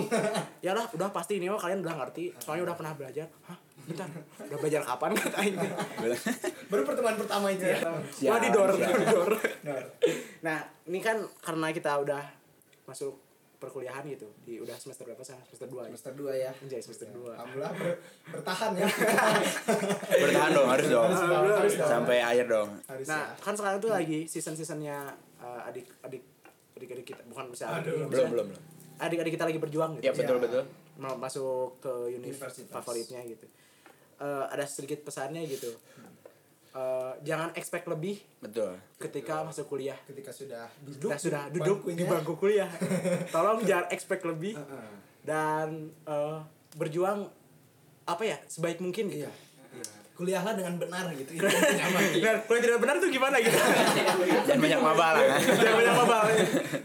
Ya 0.66 0.74
lah 0.74 0.90
udah 0.90 1.14
pasti 1.14 1.38
ini 1.38 1.54
mah 1.54 1.62
kalian 1.62 1.86
udah 1.86 1.96
ngerti. 2.02 2.34
Soalnya 2.42 2.74
udah 2.74 2.76
pernah 2.76 2.94
belajar. 2.98 3.30
Hah? 3.46 3.58
Bentar. 3.88 4.10
Udah 4.42 4.58
belajar 4.58 4.82
kapan? 4.84 5.10
kata 5.22 5.38
aing 5.46 5.56
baru 6.68 6.82
pertemuan 6.84 7.16
pertama 7.16 7.48
itu 7.54 7.64
ya? 7.64 7.80
Siap, 7.80 8.32
wah 8.34 8.40
di 8.42 8.50
door. 8.50 8.70
siap. 8.74 8.90
di 8.90 9.06
door. 9.06 9.32
Nah, 9.64 9.80
nah 10.42 10.58
ini 10.90 11.00
kan 11.00 11.22
karena 11.46 11.70
kita 11.70 11.94
udah 12.02 12.24
masuk 12.90 13.27
perkuliahan 13.58 14.06
gitu 14.06 14.30
di 14.40 14.58
udah 14.58 14.74
semester 14.74 15.02
berapa 15.04 15.20
sih 15.20 15.34
semester 15.46 15.66
dua 15.68 15.82
ya? 15.84 15.90
Semester 15.90 16.14
2 16.14 16.30
ya. 16.38 16.52
Anjay, 16.56 16.78
semester 16.80 17.08
dua. 17.10 17.32
Alhamdulillah 17.34 17.74
ber- 17.74 18.00
bertahan 18.32 18.72
ya. 18.76 18.88
Bertahan 20.24 20.50
dong 20.52 20.68
harus 20.68 20.88
dong. 20.88 21.06
Harus 21.08 21.22
dong, 21.24 21.46
harus 21.58 21.74
dong. 21.76 21.90
sampai 21.90 22.18
akhir 22.20 22.46
dong. 22.48 22.70
Harus 22.86 23.06
Nah, 23.06 23.24
ya. 23.28 23.42
kan 23.42 23.54
sekarang 23.54 23.80
tuh 23.80 23.92
lagi 23.92 24.20
season-seasonnya 24.26 24.98
uh, 25.38 25.62
adik 25.66 25.90
adik 26.02 26.22
adik-adik 26.74 27.06
kita 27.08 27.22
bukan 27.26 27.50
bisa 27.50 27.66
Aduh. 27.72 27.82
adik, 27.82 27.94
belum 28.08 28.30
belum 28.30 28.48
belum. 28.48 28.48
adik-adik 28.98 29.32
kita 29.34 29.46
lagi 29.46 29.60
berjuang 29.60 29.92
gitu. 29.98 30.06
Ya 30.06 30.14
betul 30.14 30.38
betul. 30.38 30.64
Mau 30.98 31.14
masuk 31.16 31.78
ke 31.80 31.90
univ 32.12 32.34
Universitas. 32.34 32.70
favoritnya 32.72 33.22
gitu. 33.24 33.46
Eh, 34.18 34.46
ada 34.48 34.66
sedikit 34.66 35.02
pesannya 35.04 35.46
gitu 35.46 35.70
Eh, 36.78 37.14
jangan 37.26 37.50
expect 37.58 37.90
lebih 37.90 38.22
betul. 38.38 38.78
ketika 39.02 39.42
masuk 39.42 39.66
kuliah. 39.66 39.98
Ketika 40.06 40.30
sudah 40.30 40.70
duduk 40.86 41.10
kita 41.10 41.18
sudah 41.18 41.44
duduk 41.50 41.90
di 41.90 42.04
bangku 42.06 42.38
kuliah. 42.38 42.70
Tolong 43.34 43.66
jangan 43.66 43.90
expect 43.90 44.22
lebih 44.28 44.54
Heeh. 44.54 44.90
dan 45.26 45.90
eh, 46.06 46.38
berjuang 46.78 47.26
apa 48.06 48.24
ya 48.24 48.38
sebaik 48.46 48.78
mungkin 48.78 49.10
gitu. 49.10 49.26
Iya. 49.26 49.32
Iya. 49.74 49.86
kuliahlah 50.18 50.54
dengan 50.58 50.82
benar 50.82 51.14
gitu. 51.14 51.38
Nah, 51.38 51.50
kalau 52.46 52.58
tidak 52.58 52.78
benar. 52.82 52.96
tuh 52.98 53.10
gimana 53.10 53.38
gitu? 53.38 53.54
Jangan 54.50 54.60
banyak 54.62 54.80
maba 54.82 55.08
lah 55.14 55.24
jangan 55.38 55.76
banyak 55.78 55.94
mabal. 55.94 56.24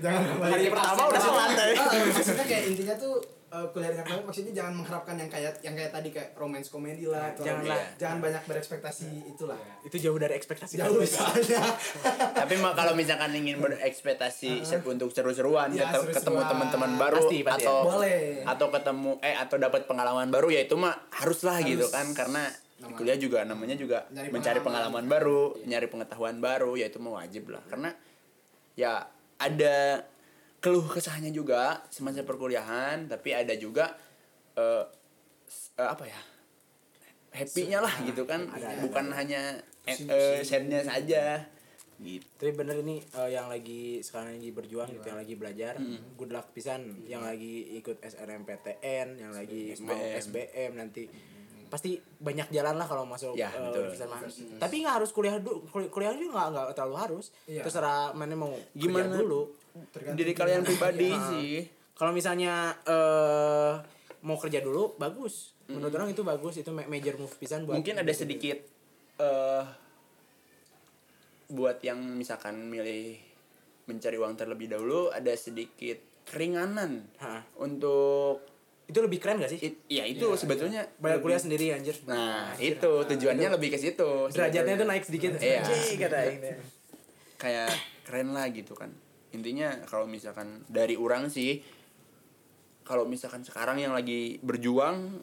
Jangan 0.05 0.23
hari 0.41 0.67
pertama 0.69 1.03
udah 1.09 1.21
selantai 1.21 1.71
Ah, 1.81 1.89
maksudnya 2.13 2.45
kayak 2.45 2.65
intinya 2.69 2.95
tuh 3.01 3.25
eh, 3.53 3.67
kuliah 3.69 3.91
dengan 3.91 4.07
baik 4.09 4.25
maksudnya 4.25 4.53
jangan 4.55 4.73
mengharapkan 4.75 5.15
yang 5.15 5.29
kayak 5.29 5.53
yang 5.61 5.75
kayak 5.75 5.93
tadi 5.93 6.09
kayak 6.09 6.33
romance 6.33 6.67
komedi 6.67 7.05
lah 7.05 7.31
atau 7.31 7.45
Janganlah. 7.45 7.85
jangan 7.95 8.19
banyak 8.19 8.43
berekspektasi 8.43 9.09
itulah 9.29 9.61
itu 9.83 9.97
jauh 9.99 10.17
dari 10.17 10.33
ekspektasi 10.35 10.73
jauh 10.75 10.97
kamu. 10.97 11.05
soalnya 11.07 11.61
Tapi 12.41 12.55
mah 12.57 12.73
kalau 12.73 12.93
misalkan 12.93 13.31
ingin 13.33 13.61
berekspektasi 13.61 14.63
ser- 14.63 14.81
untuk 14.83 15.11
seru-seruan, 15.11 15.69
Iya, 15.71 15.85
ket- 15.87 16.01
seru-seruan. 16.01 16.17
ketemu 16.17 16.41
teman-teman 16.49 16.91
baru 16.97 17.21
Pasti, 17.23 17.39
pasti, 17.43 17.63
atau 17.63 17.77
Boleh. 17.87 18.41
atau 18.43 18.67
ketemu 18.69 19.11
eh 19.21 19.37
atau 19.37 19.57
dapat 19.57 19.83
pengalaman 19.85 20.29
baru 20.29 20.49
ya 20.49 20.61
itu 20.63 20.75
mah 20.75 20.97
haruslah 21.13 21.61
Harus. 21.61 21.71
gitu 21.71 21.87
kan 21.89 22.09
karena 22.13 22.49
Nama- 22.79 22.97
kuliah 22.97 23.15
juga 23.15 23.45
namanya 23.45 23.77
juga 23.77 24.09
Nyari 24.09 24.29
mencari 24.29 24.59
pengalaman. 24.59 25.05
pengalaman 25.05 25.05
baru, 25.07 25.43
nyari 25.63 25.87
pengetahuan 25.87 26.37
baru 26.39 26.73
ya 26.75 26.89
itu 26.89 26.99
mah 26.99 27.13
wajib 27.17 27.47
lah. 27.49 27.63
Karena 27.65 27.95
ya 28.75 29.07
ada 29.37 30.03
keluh 30.63 30.87
kesahnya 30.87 31.29
juga 31.29 31.83
semasa 31.89 32.23
perkuliahan, 32.23 33.05
tapi 33.05 33.35
ada 33.35 33.51
juga 33.55 33.99
eh, 34.55 34.85
s- 35.45 35.75
eh, 35.75 35.85
apa 35.85 36.07
ya? 36.07 36.21
happy-nya 37.33 37.81
lah 37.81 37.95
gitu 38.05 38.23
kan. 38.23 38.45
Bukan 38.79 39.09
hanya 39.11 39.57
eh, 39.83 39.97
eh, 39.99 40.39
sad-nya 40.41 40.85
saja. 40.85 41.41
Gitu. 41.97 42.23
Tapi 42.37 42.53
bener 42.53 42.77
ini 42.79 43.01
eh, 43.01 43.31
yang 43.31 43.49
lagi 43.49 43.99
sekarang 44.01 44.37
lagi 44.37 44.51
berjuang 44.51 44.89
gitu 44.91 45.07
yang 45.07 45.17
lagi 45.17 45.35
belajar 45.35 45.75
good 46.15 46.29
luck 46.29 46.53
pisan. 46.53 47.03
Yang 47.05 47.23
lagi 47.25 47.55
ikut 47.75 47.97
SNMPTN 47.99 49.09
yang 49.17 49.33
lagi 49.33 49.73
mau 49.81 49.97
SBM. 49.97 50.21
SBM 50.21 50.73
nanti. 50.77 51.05
Pasti 51.67 51.97
banyak 51.97 52.53
jalan 52.53 52.77
lah 52.77 52.85
kalau 52.85 53.03
masuk 53.03 53.33
Ya, 53.33 53.49
eh, 53.49 53.65
betul. 53.65 53.89
tapi 54.61 54.85
nggak 54.85 55.01
harus 55.01 55.09
kuliah 55.09 55.41
dulu 55.41 55.65
Kul- 55.67 55.89
kuliah 55.89 56.13
juga 56.13 56.45
nggak 56.45 56.49
nggak 56.53 56.67
terlalu 56.77 56.97
harus. 57.01 57.27
Iya. 57.49 57.65
terserah 57.65 58.13
mana 58.13 58.37
mau 58.37 58.53
Gimana? 58.77 59.17
dulu 59.17 59.57
Tergantung 59.89 60.19
diri 60.19 60.33
kalian 60.33 60.63
pribadi 60.63 61.09
Iya. 61.09 61.29
sih. 61.29 61.53
Kalau 61.93 62.11
misalnya 62.11 62.55
eh 62.83 63.73
mau 64.21 64.37
kerja 64.37 64.59
dulu 64.59 64.97
bagus. 64.97 65.57
Menurut 65.65 65.93
orang 65.93 66.11
itu 66.11 66.23
bagus 66.23 66.55
itu 66.57 66.69
ma- 66.69 66.85
major 66.85 67.17
move 67.17 67.33
pisan 67.35 67.65
buat 67.65 67.77
mungkin 67.77 67.97
ada 67.97 68.13
sedikit 68.13 68.59
eh 69.19 69.65
buat 71.49 71.81
yang 71.81 72.01
misalkan 72.15 72.65
milih 72.65 73.21
mencari 73.85 74.17
uang 74.17 74.35
terlebih 74.35 74.69
dahulu 74.69 75.09
ada 75.09 75.33
sedikit 75.35 76.01
keringanan 76.25 77.05
Hah. 77.19 77.45
untuk 77.59 78.41
itu 78.83 78.99
lebih 78.99 79.19
keren 79.19 79.37
gak 79.37 79.49
sih? 79.49 79.61
It, 79.63 79.75
ya 79.87 80.05
itu 80.05 80.25
sebetulnya 80.35 80.85
bayar 80.97 81.17
lebih- 81.17 81.25
kuliah 81.27 81.41
sendiri 81.41 81.67
anjir. 81.73 81.97
Nah 82.05 82.53
itu 82.59 82.89
tujuannya 83.07 83.49
lebih 83.51 83.69
ke 83.71 83.79
situ 83.79 84.29
derajatnya 84.29 84.77
tuh 84.77 84.85
sebetulnya. 84.85 84.87
naik 84.87 85.05
sedikit. 85.05 85.31
Iya. 85.35 85.61
Kata 85.99 86.19
kayak 87.39 87.71
keren 88.03 88.29
lah 88.31 88.47
gitu 88.49 88.73
kan 88.73 88.93
intinya 89.33 89.73
kalau 89.89 90.05
misalkan 90.05 90.65
dari 90.69 90.95
orang 90.97 91.29
sih 91.33 91.61
kalau 92.83 93.09
misalkan 93.09 93.41
sekarang 93.45 93.81
yang 93.81 93.97
lagi 93.97 94.37
berjuang 94.45 95.23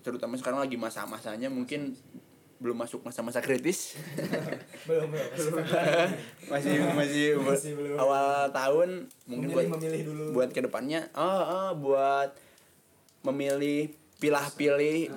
terutama 0.00 0.38
sekarang 0.40 0.64
lagi 0.64 0.80
masa-masanya 0.80 1.52
mungkin 1.52 1.92
belum 2.58 2.74
masuk 2.74 3.06
masa-masa 3.06 3.38
kritis. 3.38 3.94
Belum 4.90 5.06
belum. 5.14 5.62
Masih 6.50 6.74
masih, 6.90 7.38
Masih 7.38 7.72
belum. 7.78 7.94
awal 7.94 8.50
tahun 8.50 9.06
mungkin 9.30 9.54
buat 9.54 9.66
memilih 9.70 9.78
memilih 9.78 10.00
dulu. 10.10 10.24
buat 10.34 10.50
ke 10.50 10.60
depannya. 10.66 11.06
Oh, 11.14 11.22
oh 11.46 11.70
buat 11.78 12.34
memilih 13.22 13.94
pilah-pilih 14.18 15.14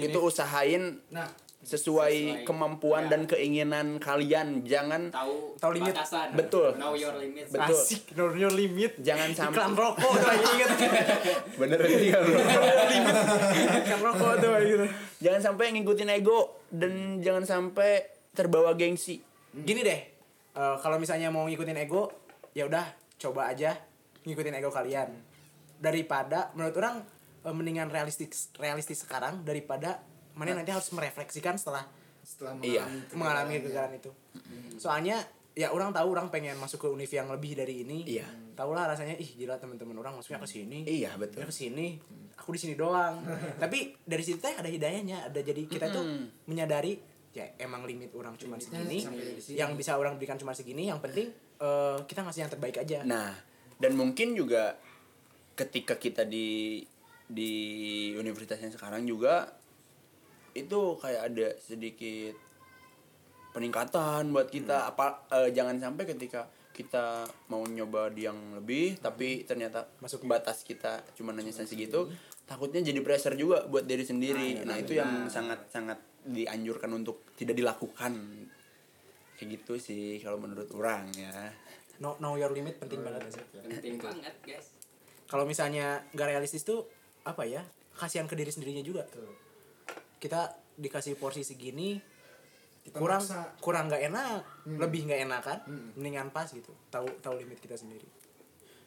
itu 0.00 0.18
usahain 0.24 0.96
nah 1.12 1.28
sesuai 1.68 2.14
Sesuai. 2.16 2.42
kemampuan 2.42 3.04
Ya. 3.04 3.10
dan 3.12 3.20
keinginan 3.24 3.86
kalian 3.98 4.64
jangan 4.64 5.12
tahu 5.12 5.52
Tahu 5.54 5.72
limit. 5.76 5.92
batasan 5.92 6.32
Betul. 6.32 6.72
know 6.74 6.96
your 6.96 7.12
limit 7.14 7.44
Betul. 7.46 7.76
asik 7.76 8.16
know 8.16 8.32
your 8.32 8.48
limit 8.50 8.96
jangan 8.98 9.28
sampai 9.30 9.52
iklan 9.54 9.74
rokok 9.74 10.12
tuh 10.14 10.30
aja 10.30 10.46
inget 10.50 10.70
bener 11.60 11.78
sih 11.84 12.08
kan 12.08 12.22
bro? 12.24 12.40
iklan 13.78 14.00
rokok 14.02 14.32
tuh 14.38 14.50
gitu 14.62 14.86
jangan 15.20 15.40
sampai 15.42 15.64
ngikutin 15.70 16.08
ego 16.10 16.38
dan 16.68 16.92
jangan 17.18 17.44
sampai 17.44 17.90
terbawa 18.32 18.72
gengsi 18.72 19.20
gini 19.52 19.82
deh 19.82 20.00
eh, 20.54 20.76
kalau 20.78 20.96
misalnya 20.96 21.28
mau 21.28 21.44
ngikutin 21.44 21.76
ego 21.78 22.08
ya 22.50 22.64
udah 22.64 22.86
coba 23.18 23.50
aja 23.50 23.76
ngikutin 24.22 24.54
ego 24.54 24.70
kalian 24.70 25.10
daripada 25.76 26.50
menurut 26.52 26.74
orang 26.76 27.02
eh, 27.42 27.50
mendingan 27.50 27.88
realistis 27.88 28.48
realistis 28.56 29.02
sekarang 29.02 29.42
daripada 29.42 30.00
mana 30.38 30.54
nanti 30.54 30.70
harus 30.70 30.86
merefleksikan 30.94 31.58
setelah 31.58 31.82
setelah 32.22 32.54
Iya. 32.62 32.86
mengalami 33.12 33.58
kegagalan 33.58 33.98
itu. 33.98 34.10
Soalnya 34.78 35.18
ya 35.58 35.74
orang 35.74 35.90
tahu 35.90 36.14
orang 36.14 36.30
pengen 36.30 36.54
masuk 36.62 36.86
ke 36.86 36.88
univ 36.88 37.10
yang 37.10 37.26
lebih 37.26 37.58
dari 37.58 37.82
ini. 37.82 38.06
Iya. 38.06 38.28
tahu 38.58 38.74
lah 38.74 38.90
rasanya 38.90 39.14
ih 39.14 39.38
gila 39.38 39.54
teman-teman 39.54 39.94
orang 39.98 40.18
masuknya 40.18 40.42
ke 40.42 40.50
sini. 40.50 40.82
Iya 40.82 41.14
betul. 41.14 41.42
Ya 41.42 41.46
ke 41.46 41.54
sini 41.54 41.94
aku 42.34 42.54
di 42.54 42.60
sini 42.62 42.74
doang. 42.74 43.22
Tapi 43.62 43.94
dari 44.02 44.22
situ 44.22 44.38
teh 44.38 44.50
ada 44.50 44.66
hidayahnya 44.66 45.30
ada 45.30 45.40
jadi 45.42 45.62
kita 45.62 45.90
tuh 45.90 46.02
menyadari 46.46 46.98
ya 47.30 47.46
emang 47.58 47.86
limit 47.86 48.10
orang 48.18 48.34
cuma 48.34 48.58
segini 48.58 48.98
yang 49.46 49.78
bisa 49.78 49.94
orang 49.94 50.18
berikan 50.18 50.34
cuma 50.34 50.58
segini 50.58 50.90
yang 50.90 50.98
penting 50.98 51.30
eh, 51.58 51.98
kita 52.02 52.26
ngasih 52.26 52.46
yang 52.46 52.50
terbaik 52.50 52.82
aja. 52.82 53.06
Nah 53.06 53.30
dan 53.78 53.94
mungkin 53.94 54.34
juga 54.34 54.74
ketika 55.54 55.94
kita 55.94 56.26
di 56.26 56.82
di 57.28 57.52
universitas 58.14 58.58
yang 58.58 58.74
sekarang 58.74 59.06
juga 59.06 59.57
itu 60.64 60.98
kayak 60.98 61.22
ada 61.30 61.48
sedikit 61.60 62.34
peningkatan 63.54 64.30
buat 64.34 64.48
kita. 64.50 64.90
Apa 64.90 65.28
eh, 65.34 65.50
jangan 65.54 65.78
sampai 65.78 66.04
ketika 66.08 66.48
kita 66.78 67.26
mau 67.50 67.66
nyoba 67.66 68.06
di 68.14 68.22
yang 68.22 68.54
lebih 68.54 69.02
tapi 69.02 69.42
ternyata 69.42 69.82
Masuk. 69.98 70.22
batas 70.30 70.62
kita 70.62 71.02
cuma 71.18 71.34
hanya 71.34 71.50
segitu 71.50 72.06
takutnya 72.46 72.80
jadi 72.80 73.02
pressure 73.02 73.34
juga 73.34 73.66
buat 73.68 73.84
diri 73.84 74.06
sendiri. 74.06 74.62
Nah, 74.64 74.80
itu 74.80 74.96
yang 74.96 75.28
sangat 75.28 75.68
sangat 75.68 76.00
dianjurkan 76.24 76.88
untuk 76.96 77.28
tidak 77.36 77.58
dilakukan. 77.58 78.14
Kayak 79.36 79.48
gitu 79.60 79.74
sih 79.76 80.22
kalau 80.22 80.40
menurut 80.40 80.70
orang 80.72 81.12
ya. 81.12 81.52
Know, 81.98 82.14
know 82.22 82.38
your 82.38 82.54
limit 82.54 82.78
penting 82.78 83.02
banget 83.02 83.26
sih 83.34 83.42
penting 83.42 83.98
banget 83.98 84.34
guys. 84.46 84.70
Kalau 85.26 85.44
misalnya 85.44 86.06
nggak 86.14 86.28
realistis 86.30 86.62
tuh 86.62 86.86
apa 87.26 87.42
ya 87.44 87.60
kasihan 87.98 88.24
ke 88.24 88.38
diri 88.38 88.48
sendirinya 88.54 88.80
juga. 88.80 89.02
Betul. 89.04 89.47
Kita 90.18 90.40
dikasih 90.74 91.14
porsi 91.14 91.42
segini 91.42 91.98
Kita 92.78 92.96
kurang 92.96 93.20
maksa. 93.20 93.52
kurang 93.58 93.84
nggak 93.86 94.02
enak 94.06 94.40
Hmm. 94.64 94.78
lebih 94.78 95.00
nggak 95.06 95.20
enak 95.22 95.40
kan 95.42 95.58
Hmm. 95.64 95.92
mendingan 95.94 96.28
pas 96.28 96.46
gitu 96.46 96.70
tahu 96.88 97.06
tahu 97.18 97.36
limit 97.36 97.58
kita 97.58 97.74
sendiri 97.74 98.06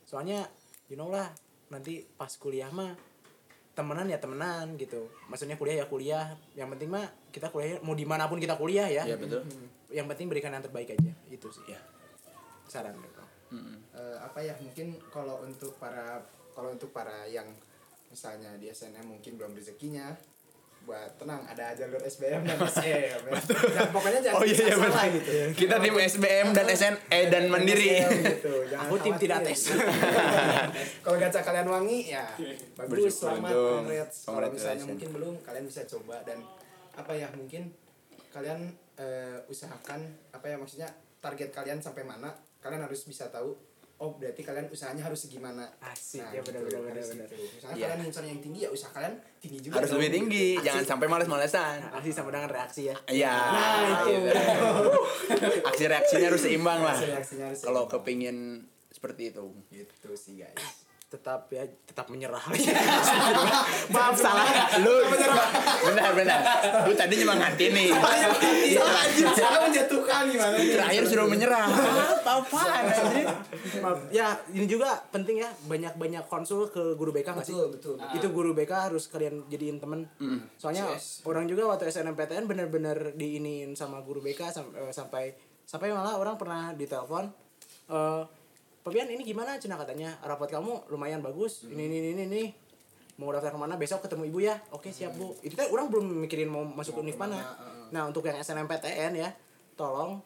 soalnya 0.03 0.47
you 0.87 0.95
know 0.95 1.07
lah 1.07 1.29
nanti 1.69 2.03
pas 2.11 2.29
kuliah 2.35 2.67
mah 2.69 2.91
temenan 3.71 4.03
ya 4.05 4.17
temenan 4.17 4.75
gitu 4.75 5.07
maksudnya 5.25 5.55
kuliah 5.55 5.79
ya 5.79 5.85
kuliah 5.85 6.25
yang 6.53 6.67
penting 6.67 6.91
mah 6.91 7.03
kita 7.29 7.47
kuliah 7.47 7.79
mau 7.79 7.93
di 7.93 8.03
mana 8.03 8.27
pun 8.27 8.35
kita 8.35 8.55
kuliah 8.55 8.85
ya 8.85 9.03
ya 9.05 9.15
betul 9.15 9.39
yang 9.87 10.07
penting 10.07 10.27
berikan 10.27 10.51
yang 10.51 10.59
terbaik 10.59 10.91
aja 10.91 11.11
itu 11.25 11.47
sih 11.47 11.63
ya 11.67 11.79
saran 12.65 12.95
gitu. 12.95 13.23
Mm-mm. 13.51 13.83
Eh, 13.91 14.17
apa 14.17 14.39
ya 14.39 14.55
mungkin 14.57 14.95
kalau 15.07 15.39
untuk 15.41 15.75
para 15.75 16.23
kalau 16.51 16.71
untuk 16.71 16.91
para 16.91 17.23
yang 17.25 17.47
misalnya 18.07 18.55
di 18.55 18.67
SNM 18.67 19.03
mungkin 19.05 19.35
belum 19.35 19.51
rezekinya 19.53 20.15
buat 20.81 21.13
tenang 21.21 21.45
ada 21.45 21.77
jalur 21.77 22.01
SBM 22.01 22.41
dan 22.41 22.57
SM 22.57 22.81
ya. 22.89 23.17
Jangan, 23.77 23.89
pokoknya 23.93 24.19
jangan 24.25 24.41
Oh, 24.41 24.45
iya, 24.45 24.65
iya, 24.65 24.75
salah 24.75 25.05
gitu. 25.13 25.31
Kita 25.53 25.75
tim 25.77 25.95
SBM 25.95 26.47
dan 26.57 26.65
SN 26.73 26.95
eh 27.07 27.25
dan 27.29 27.43
mandiri 27.53 28.01
SBM 28.01 28.11
gitu. 28.25 28.53
Jangan 28.65 28.85
Aku 28.89 28.95
tim 28.97 29.15
tidak 29.21 29.39
tes. 29.45 29.61
kalau 31.05 31.17
gacha 31.21 31.41
kalian 31.45 31.67
wangi 31.69 32.09
ya 32.09 32.25
bagus 32.73 33.13
Bersyukur 33.13 33.37
selamat 33.37 33.51
congrats. 33.53 34.17
Kalau 34.25 34.47
misalnya 34.49 34.85
mungkin 34.89 35.09
belum 35.13 35.33
kalian 35.45 35.65
bisa 35.69 35.81
coba 35.85 36.15
dan 36.25 36.41
apa 36.97 37.11
ya 37.13 37.29
mungkin 37.37 37.71
kalian 38.33 38.59
eh, 38.97 39.37
usahakan 39.47 40.01
apa 40.33 40.45
ya 40.49 40.55
maksudnya 40.57 40.89
target 41.21 41.53
kalian 41.53 41.77
sampai 41.77 42.03
mana 42.03 42.33
kalian 42.59 42.83
harus 42.83 43.05
bisa 43.05 43.29
tahu 43.29 43.53
oh 44.01 44.17
berarti 44.17 44.41
kalian 44.41 44.65
usahanya 44.67 45.05
harus 45.05 45.29
gimana 45.29 45.69
Asik, 45.77 46.25
Nah, 46.25 46.33
ya 46.33 46.41
gitu, 46.41 46.57
benar, 46.57 46.81
benar, 46.81 47.05
benar, 47.05 47.27
misalnya 47.29 47.75
Iya. 47.77 47.85
kalian 47.93 48.07
misalnya 48.09 48.29
yang 48.33 48.41
tinggi 48.41 48.59
ya 48.65 48.69
usaha 48.73 48.89
kalian 48.89 49.13
tinggi 49.37 49.57
juga 49.61 49.73
harus 49.77 49.91
lebih 49.93 50.09
tinggi 50.09 50.47
jangan 50.59 50.83
sampai 50.89 51.05
males-malesan 51.05 51.77
aksi 51.93 52.09
sama 52.09 52.33
dengan 52.33 52.49
reaksi 52.49 52.81
ya 52.89 52.95
Iya. 53.05 53.29
Nah, 53.29 53.81
itu. 54.01 54.13
Aksi 55.69 55.83
reaksinya 55.85 56.27
harus 56.33 56.41
seimbang 56.41 56.81
lah. 56.81 56.97
Kalau 57.61 57.85
kepingin 57.85 58.65
seperti 58.89 59.29
itu. 59.29 59.45
gitu 59.69 60.09
sih 60.17 60.41
guys 60.41 60.80
tetap 61.11 61.51
ya 61.51 61.67
tetap 61.83 62.07
menyerah. 62.07 62.39
Maaf 63.93 64.15
salah. 64.15 64.47
Lu 64.79 64.95
benar 65.11 66.15
benar. 66.15 66.39
Lu 66.87 66.95
tadi 66.95 67.19
nyemangatin 67.19 67.71
nih. 67.75 67.91
salah 67.91 69.03
anjir 69.03 69.27
salah 69.35 69.59
menjatuhkan 69.67 70.31
gimana? 70.31 70.55
Terakhir 70.55 71.03
suruh 71.03 71.27
menyerah. 71.27 71.67
Maaf. 73.83 73.99
ya 74.07 74.39
ini 74.55 74.63
juga 74.63 75.03
penting 75.11 75.43
ya 75.43 75.51
banyak 75.67 75.99
banyak 75.99 76.23
konsul 76.31 76.71
ke 76.71 76.95
guru 76.95 77.11
BK 77.11 77.27
nggak 77.35 77.43
sih? 77.43 77.59
Betul 77.59 77.69
betul 77.75 77.95
itu 78.15 78.27
guru 78.31 78.55
BK 78.55 78.71
harus 78.71 79.11
kalian 79.11 79.43
jadiin 79.51 79.83
temen. 79.83 80.07
Soalnya 80.55 80.95
orang 81.27 81.43
juga 81.51 81.67
waktu 81.67 81.91
SNMPTN 81.91 82.47
bener-bener 82.47 83.11
diiniin 83.19 83.75
sama 83.75 83.99
guru 83.99 84.23
BK 84.23 84.47
eh, 84.47 84.95
sampai 84.95 85.35
sampai 85.67 85.91
malah 85.91 86.15
orang 86.15 86.39
pernah 86.39 86.71
ditelepon 86.71 87.27
eh 87.91 88.23
Papian 88.81 89.05
ini 89.07 89.21
gimana? 89.21 89.55
Cina 89.55 89.77
katanya 89.77 90.17
rapot 90.21 90.49
kamu 90.49 90.89
lumayan 90.89 91.21
bagus. 91.21 91.61
Ini 91.63 91.77
ini 91.79 91.97
ini 92.11 92.23
ini 92.25 92.43
mau 93.15 93.29
daftar 93.29 93.53
ke 93.53 93.59
mana? 93.59 93.77
Besok 93.77 94.01
ketemu 94.01 94.25
ibu 94.27 94.39
ya. 94.41 94.57
Oke 94.71 94.89
siap 94.89 95.13
bu. 95.13 95.37
Itu 95.39 95.53
kan 95.53 95.69
orang 95.69 95.87
belum 95.87 96.05
mikirin 96.19 96.49
mau 96.49 96.65
masuk 96.65 96.97
Mau 96.97 97.03
univ 97.03 97.13
mana 97.15 97.37
heeh. 97.37 97.93
nah 97.93 98.03
untuk 98.03 98.23
yang 98.23 98.35
SNMPTN 98.35 99.13
ya 99.15 99.29
tolong 99.75 100.17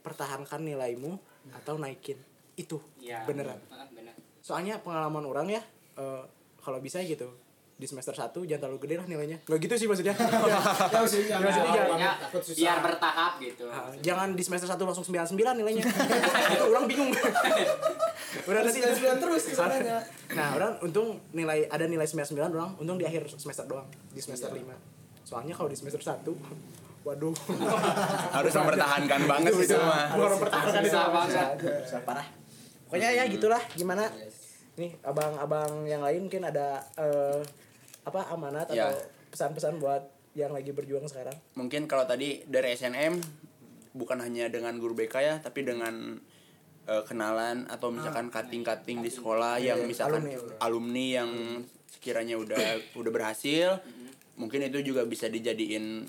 pertahankan 0.00 0.60
nilaimu 0.60 1.16
atau 1.54 1.76
naikin. 1.76 2.20
Itu 2.52 2.84
Iya. 2.98 3.24
beneran. 3.24 3.56
bener. 3.88 4.12
soalnya 4.42 4.76
pengalaman 4.76 5.22
orang 5.22 5.46
ya 5.48 5.62
eh, 5.96 6.22
kalau 6.58 6.78
bisa 6.78 6.98
gitu 7.00 7.30
di 7.72 7.86
semester 7.86 8.10
1 8.12 8.42
jangan 8.42 8.60
terlalu 8.60 8.78
gede 8.80 8.94
lah 8.94 9.06
nilainya. 9.06 9.38
Nggak 9.40 9.58
gitu 9.60 9.74
sih 9.76 9.86
maksudnya. 9.86 10.12
Ya, 10.12 10.26
ya 10.92 10.98
maksudnya 11.00 11.26
Ya, 11.28 11.38
maksudnya 11.40 11.72
jangan- 11.72 12.18
susah. 12.36 12.54
biar 12.54 12.78
bertahap 12.80 13.32
gitu. 13.38 13.64
ah, 13.66 13.90
jangan 13.98 14.28
di 14.34 14.42
semester 14.42 14.68
1 14.68 14.78
langsung 14.78 15.02
99 15.02 15.34
nilainya. 15.56 15.82
Itu 16.52 16.64
orang 16.68 16.84
bingung 16.84 17.10
udah 18.42 18.60
nanti 18.62 18.80
Sembilan 18.80 19.18
terus 19.18 19.42
ke 19.44 19.54
sananya. 19.54 19.98
nah 20.32 20.56
orang 20.56 20.72
untung 20.80 21.20
nilai 21.30 21.66
ada 21.66 21.84
nilai 21.84 22.04
99 22.04 22.32
orang 22.48 22.70
untung 22.76 22.96
di 22.96 23.04
akhir 23.04 23.28
semester 23.30 23.64
doang 23.64 23.84
di 24.08 24.18
semester 24.18 24.48
Iya. 24.50 24.72
5 24.72 25.28
soalnya 25.28 25.54
kalau 25.54 25.68
di 25.68 25.76
semester 25.76 26.00
1 26.00 26.24
waduh. 27.02 27.34
Harus 28.38 28.54
mempertahankan 28.54 29.20
banget 29.26 29.52
itu 29.58 29.74
mah. 29.74 30.14
Gua 30.14 30.24
orang 30.30 30.38
pertahankan 30.38 30.82
itu 30.86 30.94
banget. 30.94 31.46
Parah. 32.06 32.26
Pokoknya 32.86 33.10
ya 33.10 33.24
gitulah. 33.26 33.58
Gimana? 33.74 34.06
Nih 34.78 34.94
abang-abang 35.02 35.82
yang 35.82 35.98
lain 35.98 36.30
mungkin 36.30 36.46
ada 36.46 36.78
eh, 36.94 37.42
apa 38.06 38.30
amanat 38.30 38.70
atau 38.70 38.86
Ya. 38.86 38.94
pesan-pesan 39.34 39.82
buat 39.82 40.06
yang 40.32 40.54
lagi 40.54 40.70
berjuang 40.70 41.02
sekarang? 41.04 41.34
Mungkin 41.58 41.90
kalau 41.90 42.06
tadi 42.06 42.46
dari 42.46 42.70
SNM 42.72 43.18
bukan 43.92 44.22
hanya 44.22 44.46
dengan 44.46 44.78
guru 44.78 44.94
BK 44.94 45.14
ya 45.18 45.34
tapi 45.42 45.66
dengan 45.66 46.22
eh, 46.88 47.02
kenalan 47.06 47.66
atau 47.70 47.92
misalkan 47.92 48.32
cutting-cutting 48.32 49.02
di 49.02 49.10
sekolah 49.10 49.58
yang 49.62 49.84
misalkan 49.84 50.26
alumni. 50.26 50.56
alumni, 50.58 51.06
yang 51.22 51.30
sekiranya 51.92 52.34
udah 52.40 52.58
udah 53.00 53.12
berhasil 53.12 53.78
mungkin 54.36 54.64
itu 54.64 54.80
juga 54.82 55.04
bisa 55.04 55.28
dijadiin 55.28 56.08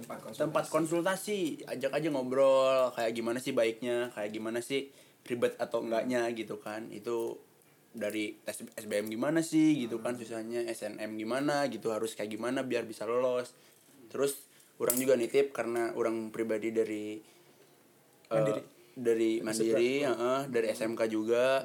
tempat 0.00 0.18
konsultasi. 0.24 0.40
tempat 0.40 0.64
konsultasi. 0.72 1.40
Ajak 1.68 1.92
aja 1.92 2.08
ngobrol 2.08 2.90
kayak 2.96 3.12
gimana 3.12 3.38
sih 3.38 3.52
baiknya 3.52 4.08
kayak 4.16 4.32
gimana 4.32 4.64
sih 4.64 4.88
ribet 5.28 5.54
atau 5.60 5.84
enggaknya 5.84 6.24
gitu 6.32 6.56
kan. 6.58 6.88
Itu 6.88 7.36
dari 7.90 8.38
tes 8.46 8.64
SBM 8.64 9.10
gimana 9.10 9.42
sih 9.42 9.74
gitu 9.86 9.98
kan 9.98 10.14
susahnya 10.14 10.62
SNM 10.70 11.10
gimana 11.18 11.66
gitu 11.66 11.90
harus 11.90 12.14
kayak 12.14 12.32
gimana 12.32 12.64
biar 12.64 12.88
bisa 12.88 13.04
lolos. 13.04 13.52
Terus 14.08 14.40
orang 14.80 14.96
juga 14.96 15.14
nitip 15.14 15.52
karena 15.52 15.92
orang 15.92 16.32
pribadi 16.32 16.72
dari 16.72 17.20
eh, 17.20 18.32
Mandiri. 18.32 18.79
Dari 19.00 19.40
mandiri 19.40 20.04
heeh, 20.04 20.40
dari 20.52 20.66
SMK 20.68 21.00
juga. 21.08 21.64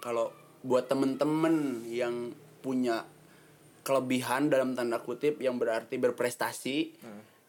Kalau 0.00 0.32
buat 0.64 0.88
temen-temen 0.88 1.84
yang 1.92 2.32
punya 2.64 3.04
kelebihan 3.84 4.48
dalam 4.48 4.72
tanda 4.72 5.00
kutip 5.00 5.40
yang 5.40 5.60
berarti 5.60 6.00
berprestasi 6.00 6.76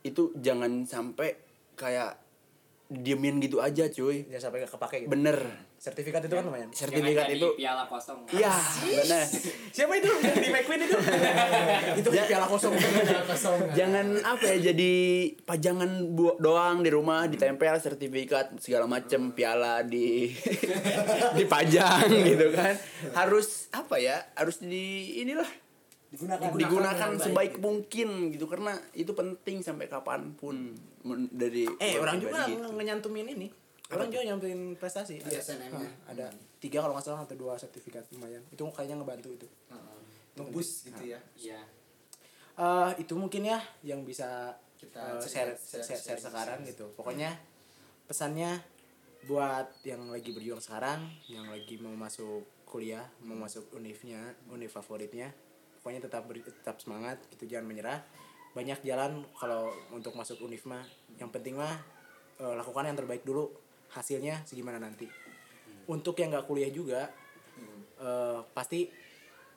itu 0.03 0.31
jangan 0.35 0.83
sampai 0.83 1.35
kayak 1.79 2.19
diemin 2.91 3.39
gitu 3.39 3.63
aja 3.63 3.87
cuy. 3.87 4.27
Jangan 4.27 4.43
sampai 4.51 4.57
gak 4.67 4.73
kepake 4.75 4.97
gitu. 5.07 5.11
Bener 5.15 5.70
sertifikat 5.81 6.21
itu 6.21 6.29
kan 6.31 6.45
lumayan. 6.45 6.69
Sertifikat 6.69 7.25
itu 7.31 7.57
piala 7.57 7.89
kosong. 7.89 8.21
iya 8.29 8.53
bener 8.85 9.25
siapa 9.73 9.97
itu? 9.97 10.13
Di 10.13 10.49
McQueen 10.53 10.81
itu? 10.83 10.97
Itu 11.99 12.09
Ja- 12.11 12.27
piala 12.29 12.45
kosong. 12.45 12.77
Jangan 13.73 14.21
apa 14.21 14.45
ya 14.47 14.71
jadi 14.71 14.93
pajangan 15.41 15.89
doang 16.37 16.85
di 16.85 16.93
rumah 16.93 17.25
ditempel 17.25 17.73
sertifikat 17.75 18.61
segala 18.61 18.85
macem 18.85 19.33
piala 19.33 19.81
di 19.81 20.29
dipajang 21.39 22.05
gitu 22.29 22.53
kan. 22.53 22.77
Harus 23.13 23.65
apa 23.71 23.97
ya 23.97 24.21
harus 24.33 24.61
di 24.61 25.17
inilah. 25.17 25.49
Digunakan. 26.11 26.45
Digunakan 26.53 27.09
baik. 27.09 27.23
sebaik 27.23 27.53
mungkin 27.57 28.07
gitu. 28.29 28.45
Karena 28.45 28.75
itu 28.93 29.11
penting 29.11 29.63
sampai 29.63 29.87
kapan 29.87 30.35
pun 30.35 30.75
dari 31.31 31.65
eh 31.79 31.97
orang 31.97 32.19
juga 32.19 32.45
gitu. 32.45 32.59
nge- 32.59 32.73
ngenyantumin 32.75 33.27
ini 33.31 33.47
orang 33.91 34.07
juga 34.07 34.23
nyantumin 34.25 34.61
prestasi? 34.73 35.19
Di 35.19 35.31
SNM-nya. 35.33 35.83
Hah, 35.83 35.91
ada. 36.09 36.27
Tiga 36.57 36.79
kalau 36.79 36.93
nggak 36.93 37.05
salah 37.05 37.21
atau 37.21 37.35
dua 37.35 37.53
sertifikat 37.55 38.07
lumayan. 38.11 38.39
Itu 38.47 38.63
kayaknya 38.67 38.97
ngebantu 38.97 39.29
itu. 39.31 39.47
Heeh. 39.67 39.99
ngebus 40.31 40.87
gitu 40.87 41.03
ya. 41.05 41.19
Iya. 41.35 41.59
eh 42.53 42.91
itu 42.97 43.13
mungkin 43.13 43.43
ya 43.43 43.59
yang 43.81 44.03
bisa 44.03 44.55
Kita 44.75 45.17
cerita- 45.17 45.27
share, 45.27 45.51
share- 45.53 45.83
share, 45.83 45.99
share 45.99 45.99
share- 46.15 46.23
sekarang 46.23 46.59
share. 46.61 46.69
gitu. 46.71 46.85
pokoknya 46.93 47.31
pesannya 48.05 48.59
buat 49.21 49.67
yang 49.83 50.07
lagi 50.07 50.31
berjuang 50.31 50.59
sekarang 50.59 51.03
yang 51.27 51.47
lagi 51.47 51.75
mau 51.77 51.91
masuk 51.93 52.41
kuliah 52.63 53.03
mau 53.21 53.35
masuk 53.37 53.71
univnya 53.71 54.19
univ 54.47 54.67
favoritnya 54.69 55.31
pokoknya 55.77 56.01
tetap 56.01 56.23
beri- 56.25 56.43
tetap 56.43 56.77
semangat 56.77 57.19
gitu 57.29 57.49
jangan 57.49 57.67
menyerah. 57.67 57.99
Banyak 58.51 58.79
jalan 58.81 59.23
kalau 59.33 59.67
untuk 59.89 60.11
masuk 60.11 60.39
univ 60.39 60.59
mah. 60.63 60.83
Yang 61.17 61.31
penting 61.31 61.55
mah 61.55 61.75
eh, 62.37 62.53
lakukan 62.53 62.83
yang 62.83 62.95
terbaik 62.95 63.23
dulu 63.23 63.47
hasilnya 63.93 64.43
segimana 64.47 64.79
nanti. 64.79 65.07
Untuk 65.91 66.15
yang 66.19 66.31
nggak 66.31 66.47
kuliah 66.47 66.71
juga 66.71 67.11
eh, 67.99 68.39
pasti 68.55 68.87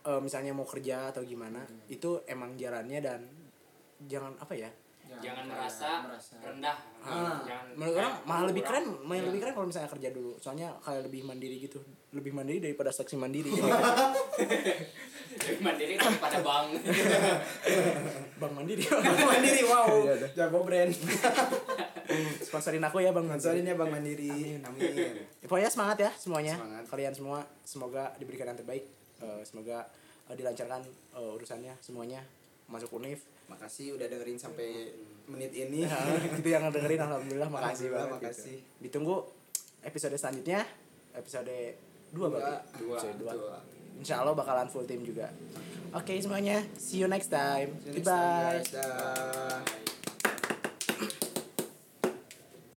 eh, 0.04 0.20
misalnya 0.20 0.52
mau 0.52 0.66
kerja 0.66 1.14
atau 1.14 1.22
gimana 1.24 1.64
itu 1.88 2.22
emang 2.28 2.58
jalannya 2.58 3.00
dan 3.00 3.20
jangan 4.04 4.36
apa 4.36 4.54
ya 4.58 4.70
Jangan 5.20 5.44
kayak 5.44 5.54
merasa, 5.54 5.90
merasa. 6.02 6.34
rendah. 6.40 6.76
Ah, 7.04 7.36
Jangan 7.44 7.66
menurut 7.76 7.96
orang 8.00 8.14
malah 8.24 8.44
lebih 8.48 8.62
keren 8.64 8.86
malah 9.02 9.20
Iya. 9.20 9.26
lebih 9.28 9.40
keren 9.42 9.54
kalau 9.54 9.68
misalnya 9.68 9.90
kerja 9.90 10.08
dulu. 10.10 10.32
Soalnya 10.40 10.68
kayak 10.80 11.02
lebih 11.06 11.20
mandiri 11.22 11.56
gitu. 11.60 11.78
Lebih 12.10 12.32
mandiri 12.32 12.58
daripada 12.64 12.90
seksi 12.90 13.14
mandiri. 13.14 13.52
Jadi 15.44 15.58
mandiri 15.60 15.94
daripada 15.98 16.38
bang. 16.40 16.66
bang 18.40 18.52
mandiri. 18.54 18.82
Mandiri 19.02 19.62
wow. 19.66 19.90
Iya, 20.06 20.14
jago 20.32 20.62
brand. 20.62 20.92
Sponsorin 22.40 22.84
aku 22.84 23.02
ya 23.02 23.10
bang 23.10 23.26
sponsorin 23.26 23.60
mandiri 23.60 23.70
ya 23.70 23.74
bang 23.76 23.90
mandiri. 23.90 24.30
Amin. 24.62 24.94
Pokoknya 25.42 25.70
semangat 25.70 25.98
ya 26.00 26.10
semuanya. 26.14 26.54
Semangat. 26.56 26.84
kalian 26.88 27.14
semua 27.14 27.38
semoga 27.66 28.04
diberikan 28.16 28.48
yang 28.48 28.58
terbaik. 28.58 28.84
Eh, 29.18 29.42
semoga 29.42 29.82
eh, 30.30 30.34
dilancarkan 30.38 30.80
eh, 31.14 31.34
urusannya 31.34 31.74
semuanya. 31.82 32.22
Masuk 32.70 32.96
univ 32.96 33.20
makasih 33.46 33.94
udah 33.94 34.06
dengerin 34.06 34.36
sampai 34.36 34.92
menit 35.24 35.52
ini 35.52 35.84
itu 36.38 36.48
yang 36.48 36.68
dengerin 36.68 37.00
alhamdulillah 37.00 37.48
makasih 37.48 37.88
banget 37.88 38.08
makasih. 38.14 38.56
gitu. 38.56 38.82
ditunggu 38.82 39.16
episode 39.80 40.14
selanjutnya 40.14 40.60
episode 41.12 41.54
dua 42.10 42.26
Dua. 42.26 42.28
berarti 42.30 42.54
Dua, 42.78 42.94
episode 42.94 43.16
dua 43.18 43.32
Dua. 43.32 43.56
Insya 43.94 44.20
Allah 44.20 44.34
bakalan 44.34 44.66
full 44.66 44.84
tim 44.84 45.00
juga. 45.00 45.30
Oke 45.92 46.18
semuanya, 46.18 46.58
see 46.74 46.98
you 46.98 47.06
next 47.06 47.30
time. 47.30 47.70
See 47.78 47.94
you 47.94 48.02
next 48.02 48.02
Goodbye. 48.02 48.58
time, 48.58 48.58
guys. 48.58 48.70
Dah. 48.74 49.93